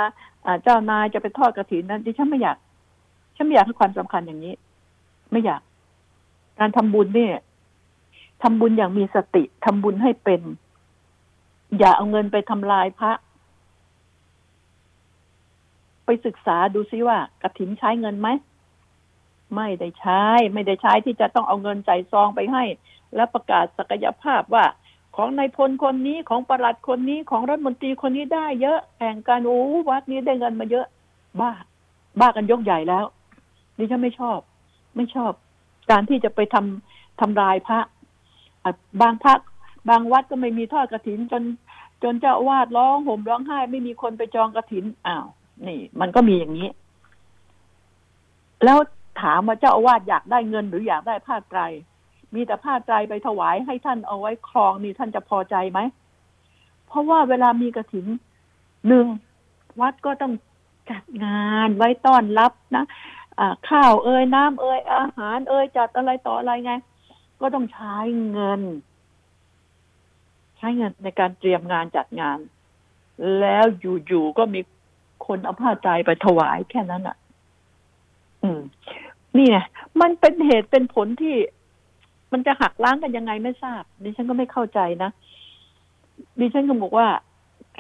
[0.63, 2.57] เจ้านายจะไปทอดกระถินนั้นดิฉันไม่อยาก
[3.37, 4.55] ฉันไม่อยากให้ความสำคัญอย่างนี้
[5.31, 5.61] ไม่อยาก
[6.59, 7.35] การทำบุญเนี่ย
[8.43, 10.41] ทำบุญอย่างมีสติทำบุญให้เป็น
[11.79, 13.13] อย่าเอาเงินไปทำลายพระ
[16.11, 18.29] ไปศึกษาดูซิว่ากระถินใช้เงินไหม
[19.55, 22.65] ไม่ได้ใช้ ไม่ได้ใช้ที่จะต้องเอาเงินใส่ซองไปให้
[23.15, 24.65] แล้วประกาศศักยภาพว่า
[25.17, 30.87] ของนายพลคนนี้ของประหลัดคนนี้ของรัฐมนตรีคนนี้ได้เยอะแข่งกันโอ้วัดนี้ได้เงินมาเยอะ
[31.41, 31.51] บ้า
[32.21, 33.05] บ้ากันยกใหญ่แล้ว
[33.79, 34.39] ดิฉันไม่ชอบ
[34.97, 35.33] ไม่ชอบ
[35.91, 37.81] การที่จะไปทำทำลายพระ
[39.01, 39.41] บางพัก
[39.89, 41.43] บางวัดก็ไม่มีทอดกระถินจน
[42.03, 45.27] จนเจ้าอาวาดร้องห่มร้องไห้ ไม่มีคนไปจองกระถินอ้าว
[45.67, 46.69] นี่ มันก็มีอย่างนี้
[48.65, 48.79] แล้ว
[49.23, 51.61] ถามว่าเจ้าอาวาสอยากได้เงินหรืออยากได้ผ้าไตร
[52.35, 55.81] มีแต่ผ้าไตรไปถวายให้ท่านเอาไว้ครองนี่ท่านจะพอใจไหม
[56.87, 58.07] เพราะว่าเวลามีกระถิน
[58.89, 59.07] หนึ่ง
[59.81, 60.33] วัดก็ต้อง
[60.91, 62.85] จัดงานไว้ต้อนรับนะ
[63.39, 66.73] อ่าข้าวเอ่ยน้ำเอ่ยอาหาร เอ่ยจัดอะไรต่ออะไรไง
[67.41, 67.97] ก็ต้องใช้
[68.31, 68.61] เงิน
[70.59, 72.39] ใช้เงินในการเตรียมงานจัดงาน
[73.41, 73.65] แล้ว
[74.07, 74.61] อยู่ๆก็มี
[75.27, 77.17] คนเอาผ้าไตรไปถวายแค่นั้นอะ
[78.43, 78.61] อืม
[79.37, 79.59] นี่ไง
[80.01, 81.37] มันเป็นเหตุเป็นผลที่
[82.33, 85.11] มันจะหักล้างกันยังไงไม่ทราบดิฉันก็ไม่เข้าใจนะ
[86.41, 87.09] ดิฉันก็บอกว่า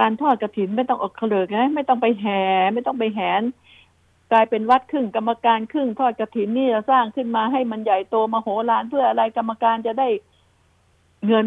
[0.00, 2.42] การทอดกระถินไม่ต้องออกเคลิกนะไม่ต้องไปแห่
[2.74, 3.42] ไม่ต้องไปแหน
[4.32, 10.08] กลายเป็นวัดครึ่งกรรมการครึ่งทอดกระถินนี่จะสร้างขึ้นมาให้มันใหญ่โตมโหฬารเพื่ออะไรกรรมการจะได้
[11.26, 11.46] เงิน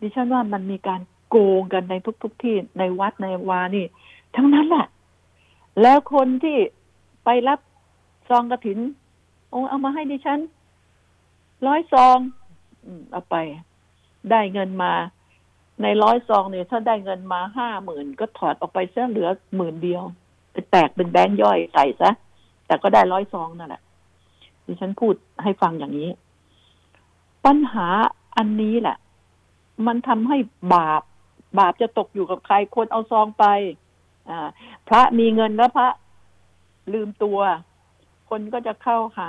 [0.00, 3.84] ดิฉันว่ามันมีการโกงกันในทุกๆทที่ในวัดในวานี่
[4.36, 4.86] ทั้งนั้นแหละ
[5.80, 6.56] แล้วคนที่
[7.24, 7.60] ไปรับ
[8.28, 8.78] ซองกระถิน
[9.50, 10.40] โอ้เอามาให้ดิฉัน
[11.66, 12.18] ร้อยซอง
[12.84, 13.36] อืมเอาไป
[14.30, 14.92] ได้เงินมา
[15.82, 20.02] ในร้อยซองเนี่ย ถ้าได้เงินมาห้าหมื่นก็ถอดออกไปเสียเหลือหมื่นเดียว
[20.52, 22.10] ไปแตกเป็นแบงค์ย่อยใส่ซะ
[22.66, 23.82] แต่ก็ได้ร้อยซองนั่นแหละ
[24.66, 26.10] ดิฉันพูดให้ฟังอย่างนี้
[27.46, 27.88] ปัญหา
[28.36, 28.96] อันนี้แหละ
[29.86, 30.36] มันทำให้
[30.74, 31.02] บาป
[31.58, 33.44] บาปจะตกอยู่กับใครคนเอาซองไป
[34.88, 35.88] พระมีเงินแล้วพระ
[36.92, 37.38] ลืมตัว
[38.30, 39.28] คนก็จะเข้าหา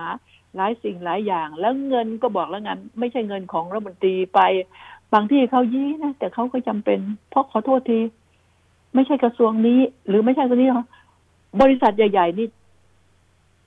[0.56, 4.40] หลายสิ่งหลายอย่าง แล้วเงินก็บอกแล้วงั้น ไม่ใช่เงินของรัฐมนตรีไป
[5.14, 8.00] บางที่เขายี้นะแต่เขาก็จำเป็น เพราะขอโทษที
[8.94, 10.84] ไม่ใช่กระทรวงนี้ หรือไม่ใช่คนนี้หรอ
[11.62, 12.48] บริษัทใหญ่ ๆ นี่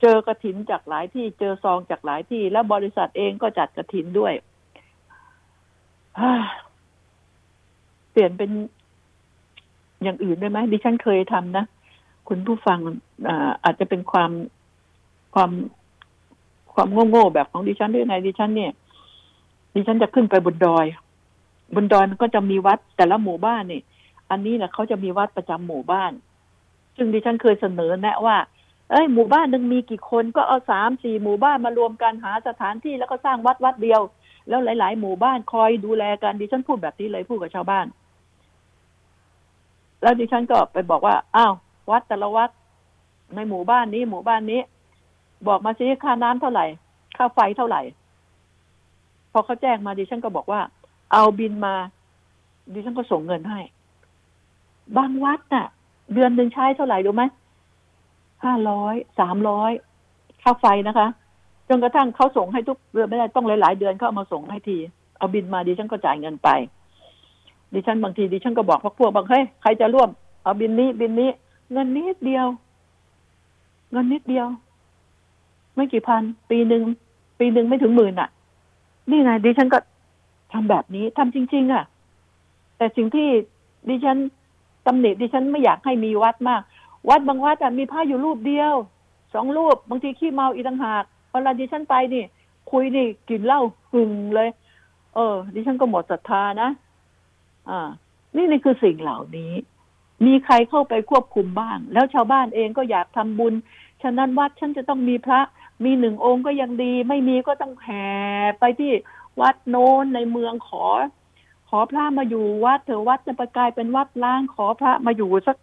[0.01, 4.33] เจอกระถินจากหลายที่เจอซองจากหลายที่ แล้วบริษัทเองก็จัดกระถินด้วย
[8.11, 8.51] เปลี่ยนเป็น
[10.03, 11.65] อย่างอื่นได้ไหมดิฉันเคยทำนะ
[12.27, 12.79] คุณผู้ฟัง
[13.27, 14.31] อาอาจจะเป็นความ
[15.33, 15.51] ความ
[16.73, 18.71] ความโง่ๆแบบของดิฉันด้วยไงดิฉันเนี่ย
[19.75, 20.85] ดิฉันจะขึ้นไปบนดอย
[21.75, 23.81] บนดอยมันก็จะมีวัดแต่ละหมู่บ้านนี่
[24.31, 26.11] อันนี้นะเขาจะมีวัดประจำหมู่บ้าน
[26.97, 28.37] ซึ่งดิฉันเคยเสนอแนะว่า
[28.91, 34.01] เอ้ยหมู่บ้านหนึ่งมีกี่คนก็เอาสามสี่หมู่บ้านมารวมกันหาสถานที่แล้วก็สร้างวัดวัดเดียว
[34.49, 37.85] แล้วหลาย ๆ หมู่บ้านคอยดูแลกันดิฉันพูดแบบนี้เลยพูดกับชาวบ้าน
[40.01, 41.53] แล้วดิฉันก็ไปบอกว่าอ้าว
[41.91, 42.49] วัดแต่ละวัด
[43.35, 44.61] ในหมู่บ้านนี้หมู่บ้านนี้
[45.47, 46.65] บอกมาซิค่าน้ำเท่าไหร่
[47.17, 47.81] ค่าไฟเท่าไหร่
[49.31, 50.61] พอเขาแจ้งมาดิฉันก็บอกว่า
[51.13, 51.75] เอาบินมา
[52.73, 53.59] ดิฉันก็ส่งเงินให้
[54.97, 55.65] บางวัดน่ะ
[56.13, 57.23] เดือนหนึ่งใช้เท่าไหร่รู้ไหม
[58.43, 59.71] ห้าร้อยสามร้อย
[60.43, 61.07] ค่าไฟนะคะ
[61.69, 64.77] จนกระทั่งเขาส่งให้ทุกเดือนไม่ได้ต้องหลาย ๆ เดือนเขาเอามาส่งให้ที
[65.17, 66.49] เอาบินมาดิฉันก็จ่ายเงินไป
[67.73, 70.09] ดิฉันบางทีดิฉันก็บอกพวกพวกบางเฮ้ยใครจะร่วม
[70.43, 71.29] เอาบินนี้บินนี้
[71.71, 72.47] เงินนิดเดียว
[73.91, 74.47] เงินนิดเดียว
[75.75, 76.83] ไม่กี่พัน ปีหนึ่ง
[77.39, 78.29] ปีหนึ่งไม่ถึงหมื่นอะ
[79.09, 79.79] นี่ไงดิฉันก็
[80.53, 81.83] ทำแบบนี้ทำจริง ๆ อะ
[82.77, 83.27] แต่สิ่งที่
[83.89, 84.17] ดิฉัน
[84.85, 86.61] ตำหนิดิฉันไม่อยากให้มีวัดมาก
[87.09, 88.73] วัดบางวัดอะมีพระอยู่รูปเดียว
[89.33, 92.23] สองรูป บางทีขี้เมาอีต่างหากพอเราดิฉันไปนี่
[92.71, 94.49] คุยนี่กินเหล้าหึงเลย
[95.15, 96.69] เออ ดิฉันก็หมดศรัทธานะ
[97.69, 97.89] อ่า
[98.35, 99.53] นี่นี่คือสิ่งเหล่านี้
[100.25, 103.53] มีใครเข้าไปควบคุมบ้าง แล้วชาวบ้านเองก็อยากทำบุญ
[104.03, 105.41] ฉะนั้นวัดฉันจะต้องมีพระ
[105.83, 108.07] มีหนึ่งองค์ก็ยังดี ไม่มีก็ต้องแห่
[108.59, 108.91] ไปที่
[109.41, 110.85] วัดโน้นในเมืองขอ
[111.69, 115.57] ขอพระมาอยู่วัดเถอวัดจะประกายเป็นวัดล้างขอพระมาอยู่สัก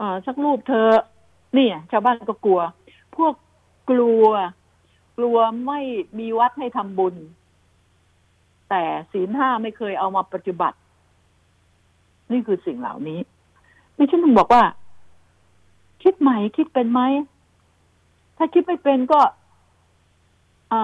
[0.00, 0.88] อ่อสักรูปเธอ
[1.54, 2.60] เนี่ยชาวบ้านก็กลัว
[3.16, 3.34] พวก
[3.90, 4.24] กลัว
[5.18, 5.80] กลัวไม่
[6.18, 7.14] มีวัดให้ทำบุญ
[8.70, 10.78] แต่ศีลห้าไม่เคยเอามาปฏิบัติ
[12.32, 13.18] นี่คือสิ่งเหล่านี้
[13.96, 14.62] ไม่ใช่ถึงบอกว่า
[16.02, 17.00] คิดใหม่คิดเป็นไหม
[18.36, 19.20] ถ้าคิดไม่เป็นก็
[20.72, 20.74] อ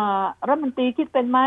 [0.49, 1.40] รัฐมนตรีคิดเป็นไหม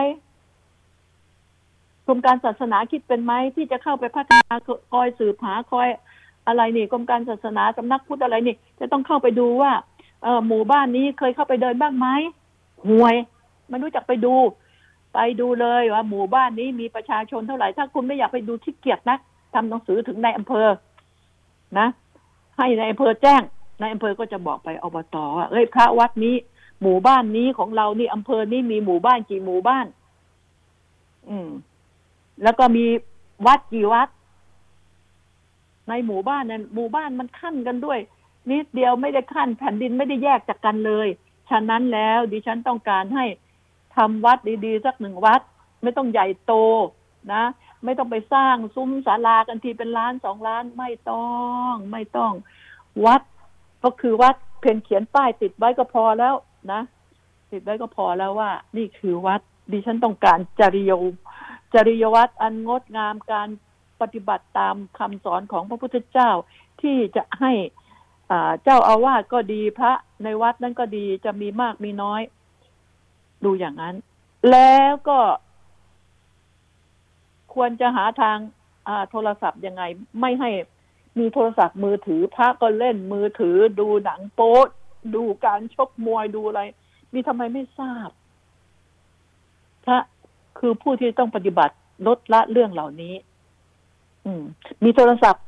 [2.07, 4.53] กรมการศาสนาคิดเป็นไหมที่จะเข้าไปพัฒนา
[4.91, 5.87] คอยสืบหาคอย
[6.47, 9.71] อะไรนี่กรมการศาสนาสำนักพุทธอะไรนี่ จะต้องเข้าไปดูว่า
[10.23, 12.07] เออหมู่บ้านนี้เคยเข้าไปเดินบ้างไหม
[12.87, 13.15] ห่วย
[13.71, 14.35] มันรู้จักไปดู
[15.13, 19.17] ไปดูเลยว่า หมู่บ้านนี้มีประชาชนเท่าไหร่ถ้าคุณไม่อยากไปดูที่เกียรตินะ
[19.57, 20.67] ทำหนังสือถึงในอำเภอ
[21.79, 21.87] นะ
[22.57, 23.41] ให้ในอำเภอแจ้ง
[23.79, 26.35] ในอำเภอก็จะบอกไปอบตว่าเอ้ยพระวัดนี้
[26.81, 29.85] หมู่บ้านนี้ของเรานี่อำเภอนี้มีหมู่บ้านกี่หมู่บ้าน
[31.29, 31.49] อืม
[32.43, 32.85] แล้วก็มี
[33.45, 34.09] วัดกี่วัด
[35.89, 37.99] ในหมู่บ้านนั้นหมู่บ้านมันขั้นกันด้วย
[38.49, 41.07] นิดเดียวไม่ได้ขั้น แผ่นดินไม่ได้แยกจากกันเลย
[41.49, 43.25] ฉะนั้นแล้วดิฉันต้องการให้
[43.95, 45.41] ทำวัดดีๆสักหนึ่งวัด
[45.83, 46.53] ไม่ต้องใหญ่โต
[47.33, 47.43] นะ
[47.83, 51.27] ไม่ต้องไปสร้างซุ้มศาลากันทีเป็นล้านสองล้านไม่ต้อ
[51.71, 52.33] งไม่ต้อง
[53.05, 53.21] วัด
[53.83, 56.35] ก็คือวัดเพียงเขียนป้ายติดไว้ก็พอแล้ว
[56.71, 56.81] นะ
[57.51, 60.91] ติดไว้ก็พอแล้วว่า นี่คือวัดดิฉันต้องการจริย
[61.73, 63.49] จริยวัดอันงดงามการ
[64.01, 66.29] ปฏิบัติตามคำสอนของพระพุทธเจ้า
[66.81, 67.51] ที่จะให้
[68.63, 72.21] เจ้าอาวาสก็ดีพระในวัดนั้นก็ดีจะมีมากมีน้อย
[73.43, 73.95] ดูอย่างนั้น
[74.51, 75.19] แล้วก็
[77.57, 78.37] ควรจะหาทาง
[79.11, 79.83] โทรศัพท์ยังไง
[80.21, 80.49] ไม่ให้
[81.19, 84.65] มีโทรศัพท์มือถือพระก็เล่นมือถือ ดูหนังโป๊
[85.15, 86.61] ดูการชกมวยดูอะไร
[87.13, 88.09] มีทำไมไม่ทราบ
[89.85, 89.99] พระ
[90.59, 91.75] คือผู้ที่ต้องปฏิบัติ
[92.07, 93.13] ลดละเรื่องเหล่านี้
[94.25, 94.43] อืม
[94.83, 95.43] มีโทรศัพท์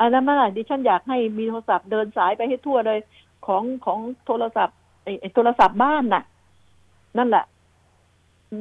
[0.00, 2.98] อันนั้นมาดิฉันอยากให้มีโทรศัพท์เดินสายไปให้ทั่วเลย
[3.46, 4.76] ของของโทรศัพท์
[5.20, 6.24] ไอ้โทรศัพท์บ้านน่ะ
[7.18, 7.44] นั่นแหละ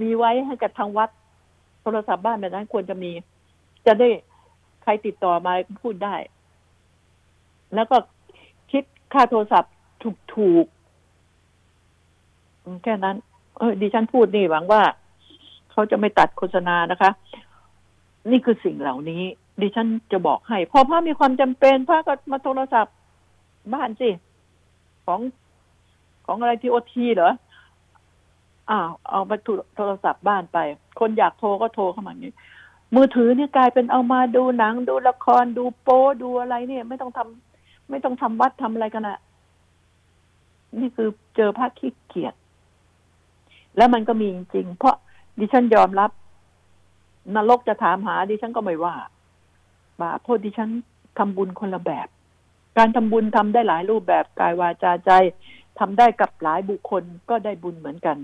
[0.01, 1.09] มีไว้ให้กับทางวัด
[1.81, 3.11] โทรศัพท์บ้านแบบนั้นควรจะมี
[3.85, 4.09] จะได้
[4.83, 6.15] ใครติดต่อมาพูดได้
[7.75, 7.97] แล้วก็
[8.71, 9.73] คิดค่าโทรศัพท์
[10.03, 13.15] ถูกถูกๆแค่นั้น
[13.57, 14.83] เออดิฉันพูดนี่หวังว่า
[15.71, 17.11] เขาจะไม่ตัดโฆษณานะคะ
[18.31, 19.21] นี่คือสิ่งเหล่านี้
[19.61, 22.95] ดิฉันจะบอกให้พอพระมีความจำเป็นพระก็มาโทรศัพท์
[23.73, 24.09] บ้านสิ
[25.05, 25.19] ของ
[26.25, 27.31] ของอะไรทีโอทีเหรอ
[28.71, 29.37] อ้าวเอามา
[29.75, 30.57] โทรศัพท์บ้านไป
[30.99, 32.33] คนอยากโทรก็โทรเข้ามาอย่างนี้
[32.95, 39.19] มือถือเนี่ยกลายเป็นเอามาดูหนัง ดูละครดูโป้ดูอะไรเนี่ย ไม่ต้องทำไม่ต้องทำวัดทำอะไรกันอะ
[40.79, 42.33] นี่คือเจอพระขี้เกียจ
[43.77, 44.95] แล้วมันก็มีจริง เพราะ
[45.39, 46.11] ดิฉันยอมรับ
[47.35, 48.95] นรกจะถามหา ดิฉันก็ไม่ว่า
[50.01, 50.69] บาปโทษดิฉัน
[51.17, 52.07] ทำบุญคนละแบบ
[52.77, 55.11] การทำบุญทำได้หลายรูปแบบกายวาจาใจ
[55.79, 58.17] ทำได้กับหลายบุคคลก็ได้บุญเหมือนกัน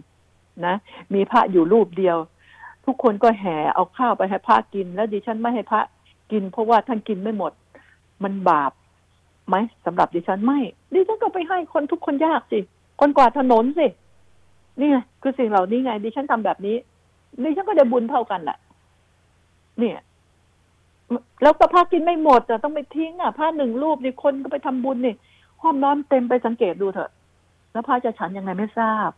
[0.66, 0.76] นะ
[1.14, 2.18] มีพระอยู่รูปเดียว
[2.86, 5.82] ทุกคนก็แห่เอาข้าวไปให้พระกิน แล้วดิฉันไม่ให้พระ
[6.32, 7.51] กิน เพราะว่าท่านกินไม่หมด
[8.24, 8.72] มันบาป
[9.49, 9.55] ไหม
[9.86, 10.60] สำหรับดิฉันไม่
[10.93, 12.60] ดิฉันก็ไปให้คนทุกคนยากสิ
[12.99, 13.88] คนกวาดถนนสิ
[14.80, 16.76] นี่ไงคือสิ่งเหล่านี้ไง ดิฉันทำแบบนี้
[17.43, 18.58] ดิฉันก็ได้บุญเท่ากันแหละ
[19.80, 19.99] เนี่ย
[21.43, 25.16] แล้วก็พระกินไม่หมดแต่ต้องไปทิ้งอะพระหนึ่งรูปนี่คนก็ไปทำบุญนี่
[25.62, 27.12] ห้อมน้อมเต็มไปสังเกตดูเถอะ
[27.72, 29.10] แล้วพระจะฉันยังไงไม่ทราบ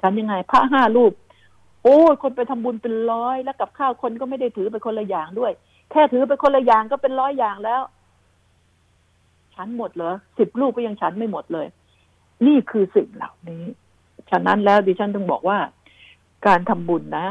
[0.00, 1.12] ฉันยังไง พระห้ารูป
[1.82, 5.52] โอ้คนไปทำบุญเป็นร้อยแล้วกับข้าวคนก็ไม่ได้ถือไปคนละอย่างด้วย
[5.90, 7.82] แค่ถือไปคนละอย่างก็เป็นร้อยอย่างแล้ว
[9.54, 11.66] ฉันหมดเหรอสิบลูกก็ยังฉันไม่หมดเลย
[12.46, 13.64] นี่คือสิ่งเหล่านี้
[14.30, 15.58] ฉะนั้นแล้วดิฉันต้องบอกว่า
[16.46, 17.26] การทำบุญนะ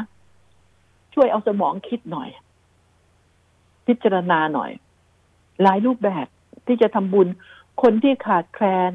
[1.13, 2.30] ช่วยเอาสมองคิดหน่อย
[3.86, 4.72] พิจารณาหน่อย
[5.63, 6.28] หลายรูปแบบ
[6.68, 7.28] ที่จะทำบุญ
[7.82, 8.93] คนที่ขาดแคลน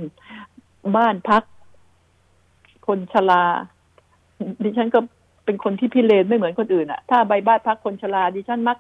[0.96, 1.42] บ้านพัก
[2.86, 3.42] คนชรา
[4.64, 5.00] ดิฉันก็
[5.44, 8.78] เป็นคนที่พิเรนไม่เหมือนคนอื่นอะถ้าใบบ้านพักคนชราดิฉันมัก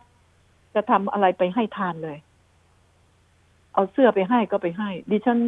[0.74, 2.18] จะทำอะไรไปให้ทานเลย
[3.74, 5.38] เอาเสื้อไปให้ก็ไปให้ ดิฉัน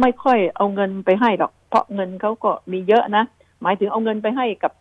[0.00, 3.24] ไม่ค่อยเอาเงินไปให้หรอก เพราะเงินเขาก็มีเยอะนะ
[3.62, 4.72] หมายถึงเอาเงินไปให้กับ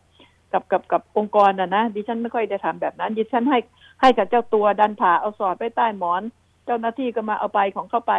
[0.54, 3.60] กับกับกับองค์กรนะนะดิฉันไม่ค่อยได้ทำแบบนั้น ดิฉันให้
[4.02, 6.22] ให้กับเจ้าตัวดันผ่าเอาสอดไปใต้หมอน
[6.66, 8.14] เจ้าหน้าที่ก็มาเอาไปของเข้าไป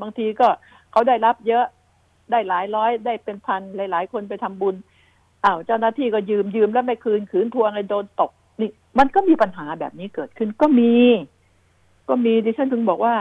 [0.00, 0.48] บางทีก็
[0.92, 1.64] เขาได้รับเยอะ
[2.30, 4.74] ได้หลายร้อย ได้เป็นพันหลาย ๆ คนไปทำบุญ
[5.44, 10.94] อ้าวเจ้าหน้าที่ก็ยืมยืมแล้วไม่คืนขืนทวงเลยโดนตกนี่มันก็มีปัญหาแบบนี้เกิดขึ้นก็มี
[12.08, 13.14] ก็มีดิฉันถึงบอกว่า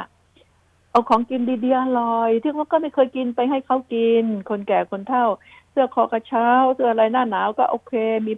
[0.92, 5.26] เอาของกินดีๆอร่อยที่ว่าก็ไม่เคยกินไปให้เขากิน คนแก่คนเฒ่า
[5.72, 7.94] เสื้อคอกระเช้า เสื้ออะไรหน้าหนาวก็โอเค
[8.28, 8.34] มี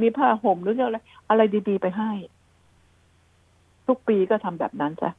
[0.00, 0.98] มีผ้าห่มหรืออะไร
[1.28, 2.12] อะไรดีๆไปให้
[3.86, 5.10] ทุกปีก็ทำแบบนั้นจ้ะ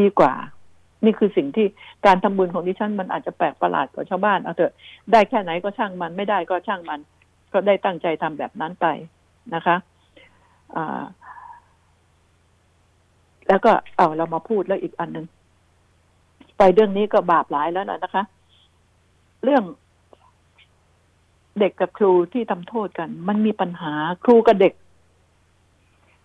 [0.00, 0.32] ดีกว่า
[1.06, 1.66] นี่คือสิ่งที่
[2.06, 4.72] การทำบุญของดิฉันมันอาจจะแปลกประหลาดกว่าชาวบ้านเอาเถอะ
[5.12, 7.00] ได้แค่ไหนก็ช่างมันไม่ได้ก็ช่างมัน
[7.52, 8.86] ก็ได้ตั้งใจทำแบบนั้นไป
[9.54, 9.76] นะคะ
[10.76, 11.02] อ่า
[13.48, 15.26] แล้วก็เอาเรามาพูดแล้วอีกอันหนึ่ง
[16.58, 18.24] ไปเรื่องนี้ก็บาปหลายแล้วนะนะคะ
[19.44, 19.64] เรื่อง
[21.60, 23.92] เด็กกับครูที่ทำโทษกัน มันมีปัญหา
[24.24, 24.72] ครูกับเด็ก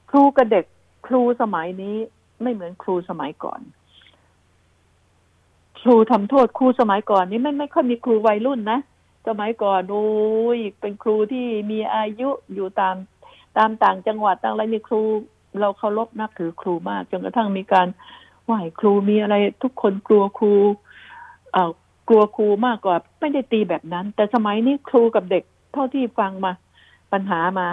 [0.10, 0.66] ครูกับเด็ก
[1.08, 1.96] ครูสมัยนี้
[2.42, 3.62] ไม่เหมือนครูสมัยก่อน
[5.82, 8.80] ครูทำโทษครูสมัยก่อนนี้ไม่ไม่ค่อยมีครูวัยรุ่นนะ
[9.28, 10.08] สมัยก่อนโอ้
[10.58, 12.96] ยเป็นครูที่มีอายุอยู่ตาม
[13.58, 15.02] ตามต่างจังหวัดต่างอะไรนี่ครู
[15.60, 17.88] เราเคารพนับถือครูมากจนกระทั่งมีการ
[18.46, 20.54] ไหว้ครูมีอะไร ทุกคนกลัวครู
[21.52, 21.72] เอ่อ
[22.08, 26.52] กลัวครูมากกว่า ไม่ได้ตีแบบนั้น แต่สมัยนี้ครูกับเด็กเท่าที่ฟังมา
[27.12, 27.68] ปัญหามา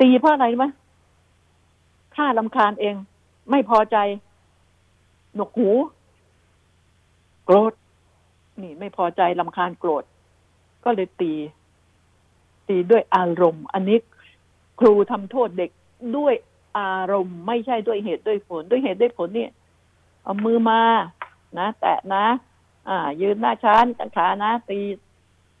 [0.00, 0.64] ตีเพราะอะไรไหม
[2.16, 2.94] ค่าลำคาญเอง
[3.50, 3.96] ไม่พอใจ
[5.34, 5.70] หนวกหู
[7.50, 7.74] โกรธ
[8.62, 10.04] นี่ไม่พอใจลำคาญโกรธ
[10.84, 11.32] ก็เลยตี
[12.68, 13.98] ตีด้วยอารมณ์ อันนี้
[14.80, 15.70] ครูทำโทษเด็ก
[16.16, 16.34] ด้วย
[16.78, 19.50] อารมณ์ไม่ใช่ด้วยเหตุด้วยผล ด้วยเหตุด้วยผลเนี่ย
[20.22, 20.82] เอามือมา
[21.58, 22.24] นะ แตะนะ
[22.88, 24.80] อ่า ยืนหน้าชั้นกันขานะ ตี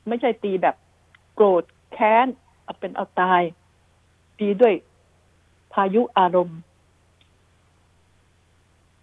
[0.08, 0.76] ไม่ใช่ตีแบบ
[1.34, 1.62] โกรธ
[1.92, 2.26] แค้น
[2.62, 3.42] เอาเป็นเอาตาย
[4.38, 4.74] ตีด้วย
[5.72, 6.58] พายุอารมณ์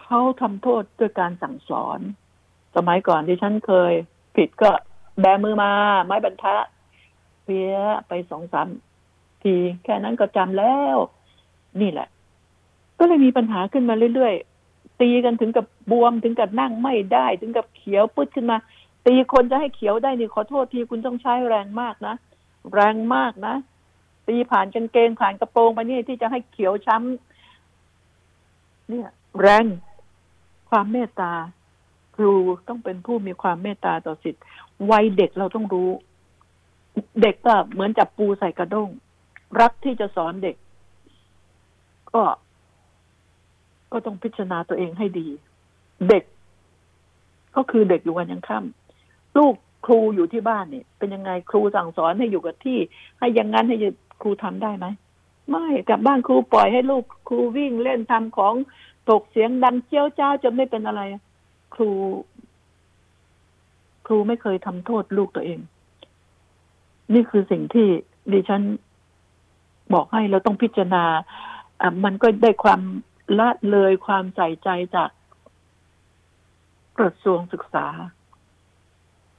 [0.02, 2.02] เขาทำโทษด้วยการสั่งสอน
[2.76, 3.94] สมัยก่อนที่ฉันเคย
[4.36, 4.72] ผิดก็
[5.20, 5.72] แบมือมา
[6.06, 6.66] ไม้บรรทัด
[7.44, 7.76] เพี้ย
[8.08, 8.68] ไปสองสาม
[9.44, 10.98] ทีแค่นั้นก็จำแล้ว
[11.82, 12.08] นี่แหละ
[13.00, 18.58] ก็เลยมีปัญหาขึ้นมาเรื่อยๆ ตีกันถึงกับบวมถึงกับนั่งไม่ได้ ถึงกับเขียวปึ๊ดขึ้นมา
[19.06, 22.16] ตีคนจะให้เขียวได้นี่ขอโทษทีคุณต้องใช้แรงมากนะ
[22.74, 23.56] แรงมากนะ
[24.28, 29.10] ตีผ่านกางเกงผ่านกระโปรงไปนี่ที่จะให้เขียวช้ำเนี่ย
[29.40, 29.66] แรง
[30.70, 31.34] ความเมตตา
[32.16, 32.34] ครู
[32.68, 34.44] ต้องเป็นผู้มีความเมตตาต่อสิทธิ์
[34.92, 35.90] วัยเด็กเราต้องรู้
[37.22, 38.90] เด็กก็เหมือนจับปูใส่กระด้ง
[39.60, 40.56] รักที่จะสอนเด็ก
[42.14, 42.24] ก็
[43.92, 45.28] ก็ต้องพิจารณาตัวเองให้ดี
[46.10, 46.24] เด็ก
[47.56, 49.56] ก็คือเด็กอยู่วันยังค่ำลูก
[49.86, 52.78] ครูอยู่ที่บ้านเนี่ย เป็นยังไงครูสั่งสอนให้อยู่กับที่
[53.20, 53.78] ให้อยังงั้นให้
[54.22, 54.86] ครูทำได้ไหม
[55.50, 58.54] ไม่กลับบ้านครูปล่อยให้ลูกครูวิ่งเล่นทำของ
[59.10, 61.02] ตกเสียงดังเจี้ยวจ้าจนไม่เป็นอะไร
[61.74, 61.90] ครู
[64.06, 65.60] ครูไม่เคยทำโทษลูกตัวเอง
[67.14, 67.88] นี่คือสิ่งที่
[68.32, 68.64] ดิฉัน
[69.94, 71.04] บอกให้เราต้องพิจารณา
[71.82, 72.82] อะมันก็ได้ความ
[73.40, 75.10] ละเลยความใส่ใจจาก
[76.98, 77.88] กระทรวงศึกษา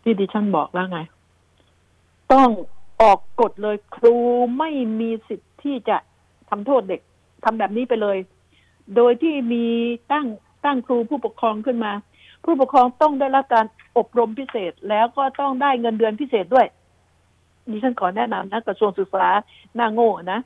[0.02, 1.00] ที่ดิฉันบอกแล้วไง
[2.32, 2.50] ต้อง
[3.02, 4.16] ออกกฎเลยครู
[4.58, 4.70] ไม่
[5.00, 5.96] มีสิทธิ์ที่จะ
[6.50, 7.00] ทำโทษเด็ก
[7.44, 8.18] ทำแบบนี้ไปเลย
[8.96, 9.66] โดยที่มี
[10.12, 10.26] ตั้ง
[10.64, 11.92] ตั้งครูผู้ปกครองขึ้นมา
[12.46, 13.66] ผู้ปกครองต้องได้รับการ
[13.98, 16.66] อบรมพิเศษแล้วก็ต้องได้เงินเดือนพิเศษด้วย
[17.70, 19.28] ดิฉันขอแนะนำนะกระทรวงศึกษา
[19.74, 20.40] หน้าโง่นะ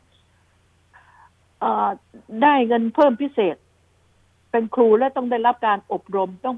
[2.43, 3.57] ได้เงินเพิ่มพิเศษ
[4.51, 6.57] เป็นครูและต้องได้รับการอบรมต้อง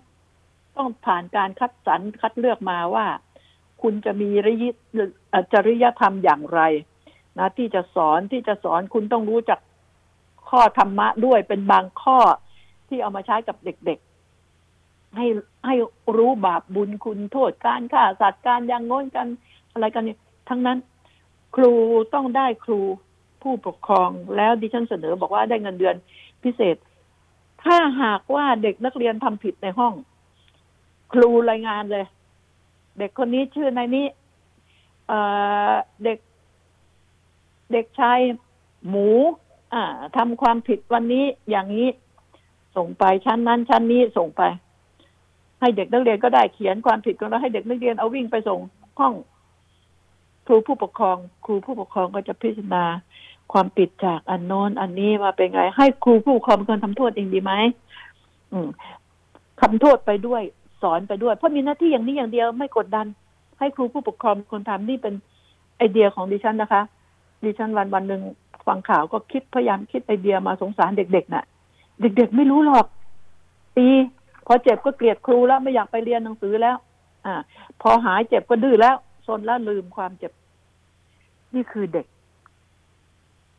[0.77, 3.07] ต้องผ่านการคัดสรรคัดเลือกมาว่า
[3.83, 4.65] คุณจะมีริย
[5.53, 6.61] จริยธรรมอย่างไร
[7.39, 9.59] นะ ที่จะสอนที่จะสอนคุณต้องรู้จัก
[10.49, 12.19] ข้อธรรมะด้วยเป็นบางข้อ
[12.89, 14.12] ที่เอามาใช้กับเด็กๆ
[15.17, 15.27] ให้
[15.67, 15.75] ให้
[16.17, 19.27] รู้บาปบุญคุณโทษการฆ่าสัตว์การยังงนกัน
[19.73, 20.79] อะไรกันเนี่ยทั้งนั้น
[21.57, 21.73] ครู
[22.15, 22.81] ต้องได้ครู
[23.43, 25.97] ผู้ปกครองแล้วดิฉันเสนอบอกว่าได้เงินเดือน
[26.43, 26.77] พิเศษ
[27.65, 29.95] ถ้าหากว่าเด็กนักเรียนทำผิดในห้อง
[31.13, 32.07] ครูรายงานเลย
[32.99, 34.07] เด็กคนนี้ชื่อในนี้
[36.05, 36.19] เด็ก
[37.73, 38.19] เด็กชาย
[38.89, 39.09] หมู
[39.75, 39.85] อ่า
[40.17, 41.89] ทำความผิดวันนี้อย่างนี้
[42.77, 44.43] ส่งไปชั้นนั้นชั้นนี้ส่งไป
[45.63, 48.61] ให้เด็กนักเรียนก็ได้เขียนความผิดก็แล้วให้เด็กนักเรียนเอาวิ่งไปส่ง
[48.99, 49.15] ห้อง
[50.47, 52.85] ครูผู้ปกครอง ครูผู้ปกครองก็จะพิจารณา
[53.53, 57.53] ความผิดจากอันโน้นอันนี้มาเป็นไง ให้ครูผู้ปกครองเป็นคนทำโทษเองดีไหม
[58.53, 58.69] อืม
[59.61, 60.43] ทำโทษไปด้วย
[60.83, 63.07] สอนไปด้วย เพราะมีหน้าที่อย่างนี้อย่างเดียวไม่กดดัน
[63.59, 65.15] ให้ครูผู้ปกครองคนทำนี่เป็น
[65.77, 66.83] ไอเดียของดิฉันนะคะ
[67.45, 68.23] ดิฉันวันวันหนึ่ง
[68.67, 71.45] ฟังข่าวก็คิดพยายามคิดไอเดียมาสงสารเด็กๆนะ่ะ
[72.01, 72.87] เด็กๆไม่รู้หรอก
[73.77, 73.89] ตี
[74.47, 76.77] พอเจ็บก็เกลียดครูแล้วไม่อยากไปเรียนหนังสือแล้ว
[77.27, 77.35] อ่า
[77.83, 80.33] พอหายเจ็บก็ดื้อแล้วซนแล้วลืมความเจ็บ
[81.55, 82.07] นี่คือเด็ก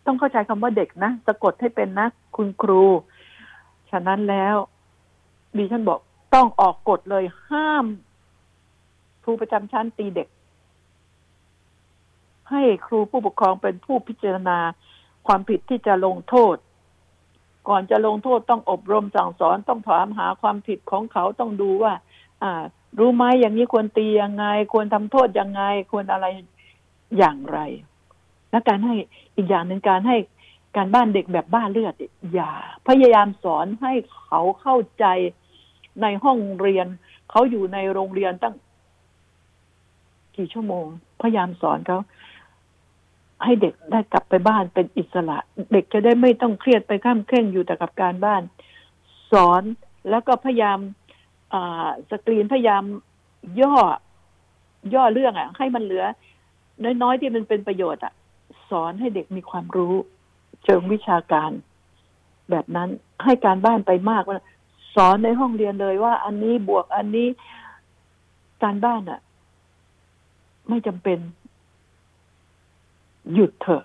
[0.06, 2.84] ต้องเข้าใจคำว่าเด็กนะสะกดให้เป็นนะคุณครู
[3.92, 4.56] ฉะนั้นแล้ว
[5.58, 6.00] ดิฉันบอก
[6.34, 7.86] ต้องออกกฎเลยห้าม
[9.24, 10.28] ครูประจำชั้นตีเด็ก
[12.50, 14.58] ให้ครูผู้ปกครองเป็นผู้พิจารณา
[15.28, 16.56] ความผิดที่จะลงโทษ
[17.68, 21.94] ก่อนจะลงโทษต้องอบรมสั่งสอนต้องถามหาความผิดของเขาต้องดูว่า
[22.44, 22.64] อ่า
[23.00, 25.62] รู้ไหมอย่างนี้ควรตียังไง ควรทำโทษยังไง
[25.92, 26.26] ควรอะไร
[27.18, 27.60] อย่างไร
[28.52, 28.96] และการให้
[29.36, 30.18] อีกอย่างหนึ่งการให้
[30.76, 31.96] การบ้านเด็กแบบบ้านเลือด
[32.34, 32.52] อย่า
[32.88, 33.94] พยายามสอนให้
[34.26, 35.06] เขาเข้าใจ
[36.02, 36.88] ในห้องเรียน
[37.30, 38.56] เขาอยู่ในโรงเรียนตั้ง
[40.36, 40.86] กี่ชั่วโมง
[41.22, 42.00] พยายามสอนเขา
[43.44, 45.38] ให้เด็กได้กลับไปบ้านเป็นอิสระ
[45.74, 48.42] เด็กจะได้ไม่ต้องเครียดไปข้ามเคร่งอยู่แต่กับการบ้าน
[49.32, 49.64] สอน
[50.10, 50.80] แล้วก็พยายาม
[52.12, 52.84] สกรีนพยายาม
[53.62, 53.76] ย่อ
[54.94, 56.06] ย่อเรื่องอะ ให้มันเหลือ
[57.02, 58.14] น้อยๆที่มันเป็นประโยชน์อะ
[58.70, 59.94] สอนให้เด็กมีความรู้
[60.64, 61.52] เชิงวิชาการ
[62.50, 62.90] แบบนั้น
[63.24, 64.38] ให้การบ้านไปมากว่า
[64.96, 67.28] สอนในห้องเรียนเลยว่า อันนี้บวกอันนี้
[68.64, 69.20] การบ้านอะ
[70.70, 71.20] ไม่จำเป็น
[73.34, 73.84] หยุดเถอะ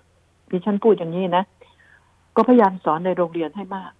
[0.49, 1.43] ดิฉันพูดอย่างนี้นะ
[2.35, 3.91] ก็พยายามสอนในโรงเรียนให้มาก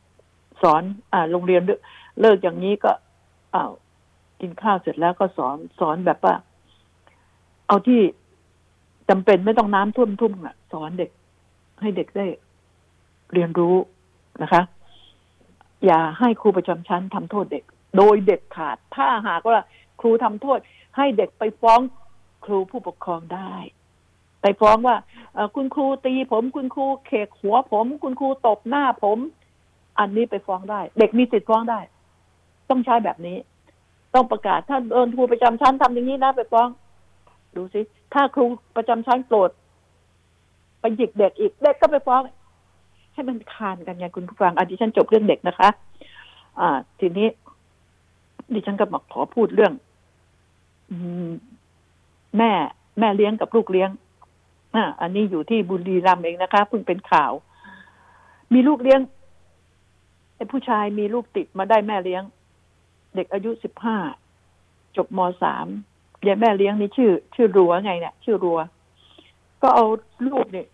[0.62, 0.82] สอน
[1.14, 1.62] อ่า โรงเรียน
[2.22, 2.92] เลิกอย่างนี้ก็
[3.56, 3.72] อ้าว
[4.42, 6.36] กินข้าวเสร็จแล้วก็สอนสอนแบบว่า
[7.68, 8.02] เอาที่
[9.10, 11.12] จำเป็นไม่ต้องน้ำท่วมทุ่มอะ สอนเด็ก
[11.82, 12.26] ให้เด็กได้
[13.34, 13.76] เรียนรู้
[14.42, 14.62] นะคะ
[15.86, 17.64] อย่าให้ครูประจำชั้นทำโทษเด็ก
[17.98, 19.58] โดยเด็ดขาด ถ้าหากว่า
[20.00, 20.60] ครูทำโทษ
[20.98, 21.80] ให้เด็กไปฟ้อง
[22.46, 23.54] ครูผู้ปกครองได้
[24.42, 24.96] ไปฟ้องว่า
[25.56, 29.18] คุณครูตีผม คุณครูเคกหัวผม คุณครูตบหน้าผม
[30.00, 31.80] อันนี้ไปฟ้องได้ เด็กมีสิทธิ์ฟ้องได้
[32.70, 33.38] ต้องใช้แบบนี้
[34.14, 36.68] ต้องประกาศถ้าเอินครูประจำชั้นทำอย่างนี้นะไปฟ้อง
[37.56, 37.82] ดูสิ
[38.14, 38.46] ถ้าครู
[38.78, 39.50] ประจำชั้นโกรธ
[40.80, 42.22] ไปหยิกเด็กอีกเด็กก็ไปฟ้อง
[43.14, 45.70] ให้มันคานกันไงคุณผู้ฟังอดิฉันจบเรื่องเด็กนะคะ
[46.60, 46.70] อ่า
[47.00, 47.28] ทีนี้
[48.54, 49.74] ดิฉันก็มาขอพูดเรื่อง
[52.38, 52.52] แม่
[53.00, 53.90] แม่เลี้ยงกับลูกเลี้ยง
[54.76, 57.32] อ่าอันนี้อยู่ที่บุรีรัมย์เองนะคะเพิ่งเป็นข่าว
[58.54, 59.02] มีลูกเลี้ยง
[60.36, 62.24] ไอ้ผู้ชายมีลูกติดมาได้แม่เลี้ยง
[63.16, 63.98] เด็กอายุสิบห้า
[64.98, 65.68] จบมสาม
[66.28, 68.60] ยายแม่เลี้ยงนี่ชื่อ ชื่อรัวไงเนี่ยชื่อรัว
[69.62, 69.86] ก็เอา
[70.28, 70.68] ลูกเนี่ย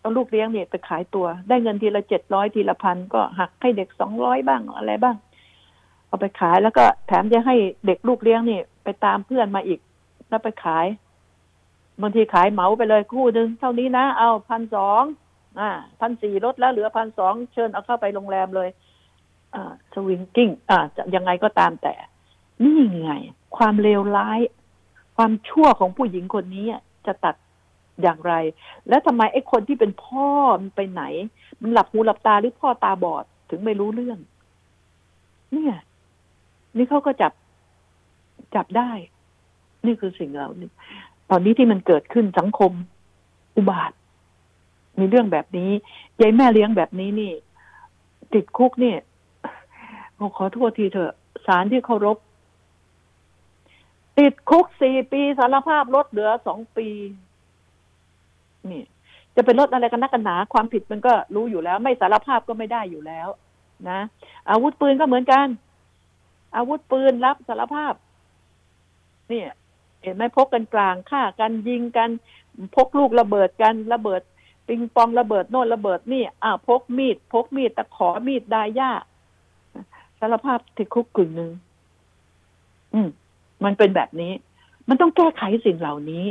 [0.00, 5.16] เอาลูกเลี้ยงเนี่ยไปขายตัว ได้เงินทีละเจ็ดร้อยทีละพันก็หักให้เด็กสองร้อยบ้างอะไรบ้าง
[6.06, 7.56] เอาไปขายแล้วก็แถมจะให้
[7.86, 9.80] เด็กลูกเลี้ยงนี่ไปตามเพื่อนมาอีก
[10.28, 10.86] แล้วไปขาย
[12.02, 15.02] บางทีขายเหมาไปเลยคู่หนึ่งเท่านี้นะ เอาพันสอง
[15.60, 15.70] อ่า
[16.00, 18.68] พันสี่ลดแล้วเหลือพันสองเชิญเอาเข้าไปโรงแรมเลย
[19.54, 21.94] อ่าสวิงกิ้งอ่าจะยังไงก็ตามแต่
[22.62, 23.12] นี่ไง
[23.56, 24.40] ความเลวร้าย
[25.16, 26.66] ความชั่วของผู้หญิงคนนี้
[27.06, 27.34] จะตัด
[28.02, 28.34] อย่างไร
[28.88, 30.28] แล้วทำไมไอ้คนที่เป็นพ่อ
[30.60, 31.02] มันไปไหน
[31.62, 34.18] มันหลับหูหลับตาหรือพ่อตาบอดถึงไม่รู้เรื่อง
[35.52, 35.74] เนี่ย
[36.76, 37.32] นี่เขาก็จับ
[38.54, 38.90] จับได้
[39.86, 40.70] นี่คือสิ่งเหล่านี้
[41.30, 42.72] ตอนนี้ที่มันเกิดขึ้นสังคม
[43.56, 43.92] อุบาท
[44.98, 45.70] มีเรื่องแบบนี้
[46.20, 47.32] ยายแม่เลี้ยงแบบนี้นี่
[48.34, 48.98] ติดคุกเนี่ย
[50.36, 51.12] ขอโทษทีเถอะ
[51.46, 52.18] สารที่เคารพ
[54.18, 56.88] ติดคุกสี่ปีสารภาพลดเหลือสองปี
[58.70, 58.82] นี่
[59.36, 63.28] จะเป็นลดอะไรกันนักกันหนา ความผิดมันก็รู้อยู่แล้ว ไม่สารภาพก็ไม่ได้อยู่แล้ว
[63.88, 64.00] นะ
[64.50, 65.46] อาวุธปืนก็เหมือนกัน
[66.56, 67.94] อาวุธปืนรับสารภาพ
[69.30, 69.48] เนี่ย
[70.04, 72.10] เห็นไหมพกกันกลางฆ่ากันยิงกัน
[72.74, 74.22] พกลูกระเบิดกันระเบิด
[74.68, 78.92] ปิงปองระเบิดโน่นระเบิดนี่อ่าพกมีด พกมีดตะขอมีดดายา
[80.18, 81.50] สารภาพติดคุกกึ่งหนึ่ง
[82.92, 83.08] อืม
[83.64, 84.32] มันเป็นแบบนี้
[84.88, 86.24] มันต้องแก้ไขสิ่งเหล่านี้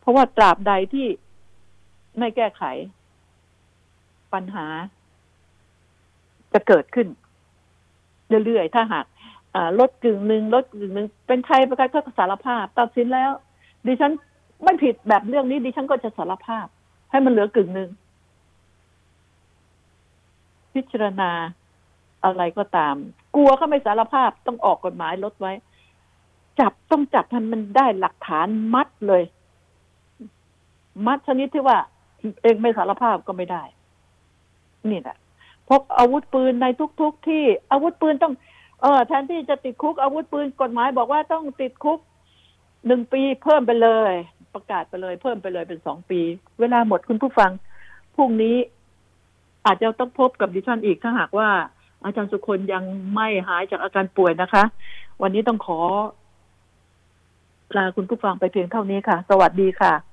[0.00, 1.06] เพราะว่าตราบใดที่
[2.18, 2.62] ไม่แก้ไข
[4.32, 4.66] ปัญหา
[6.52, 7.06] จะเกิดขึ้น
[8.44, 9.06] เรื่อยๆ ถ้าหาก
[9.78, 13.30] ลดกึ่งหนึ่งลดกึ่งหนึ่งเป็นใครประกันก็สารภาพ ตัดสินแล้ว
[13.86, 14.12] ดิฉัน
[14.64, 16.66] ไม่ผิดแบบเรื่องนี้ดิฉันก็จะสารภาพ
[17.10, 17.90] ให้มันเหลือกึ่งหนึ่ง
[20.74, 21.30] พิจารณา
[22.24, 22.94] อะไรก็ตาม
[23.34, 25.52] กลัวเขาไม่สารภาพต้องออกกฎหมายลดไว้
[26.60, 29.22] จับต้องจับทันมันได้หลักฐานมัดเลย
[31.06, 31.78] มัดชนิดที่ว่า
[32.42, 33.62] เองไม่สารภาพก็ไม่ได้
[34.90, 35.16] นี่แหละ
[35.68, 38.34] พกอาวุธปืนในทุกๆทที่อาวุธปืนต้อง
[38.80, 41.98] เออแทนที่จะติดคุกอาวุธปืนกฎหมายบอกว่าต้องติดคุก
[42.86, 44.12] หนึ่งปีเพิ่มไปเลย
[44.54, 46.20] ประกาศไปเลย เพิ่มไปเลยเป็นสองปี
[46.60, 47.50] เวลาหมดคุณผู้ฟัง
[48.14, 48.56] พรุ่งนี้
[49.66, 51.48] อาจจะต้องพบกับดิฉันอีกถ้าหากว่า
[52.04, 54.62] อาจารย์สุคนยังไม่หายจากอาการป่วยนะคะ
[55.22, 55.78] วันนี้ต้องขอ
[57.76, 60.09] ลาคุณผู้ฟังไปเพียงเท่านี้ค่ะ สวัสดีค่ะ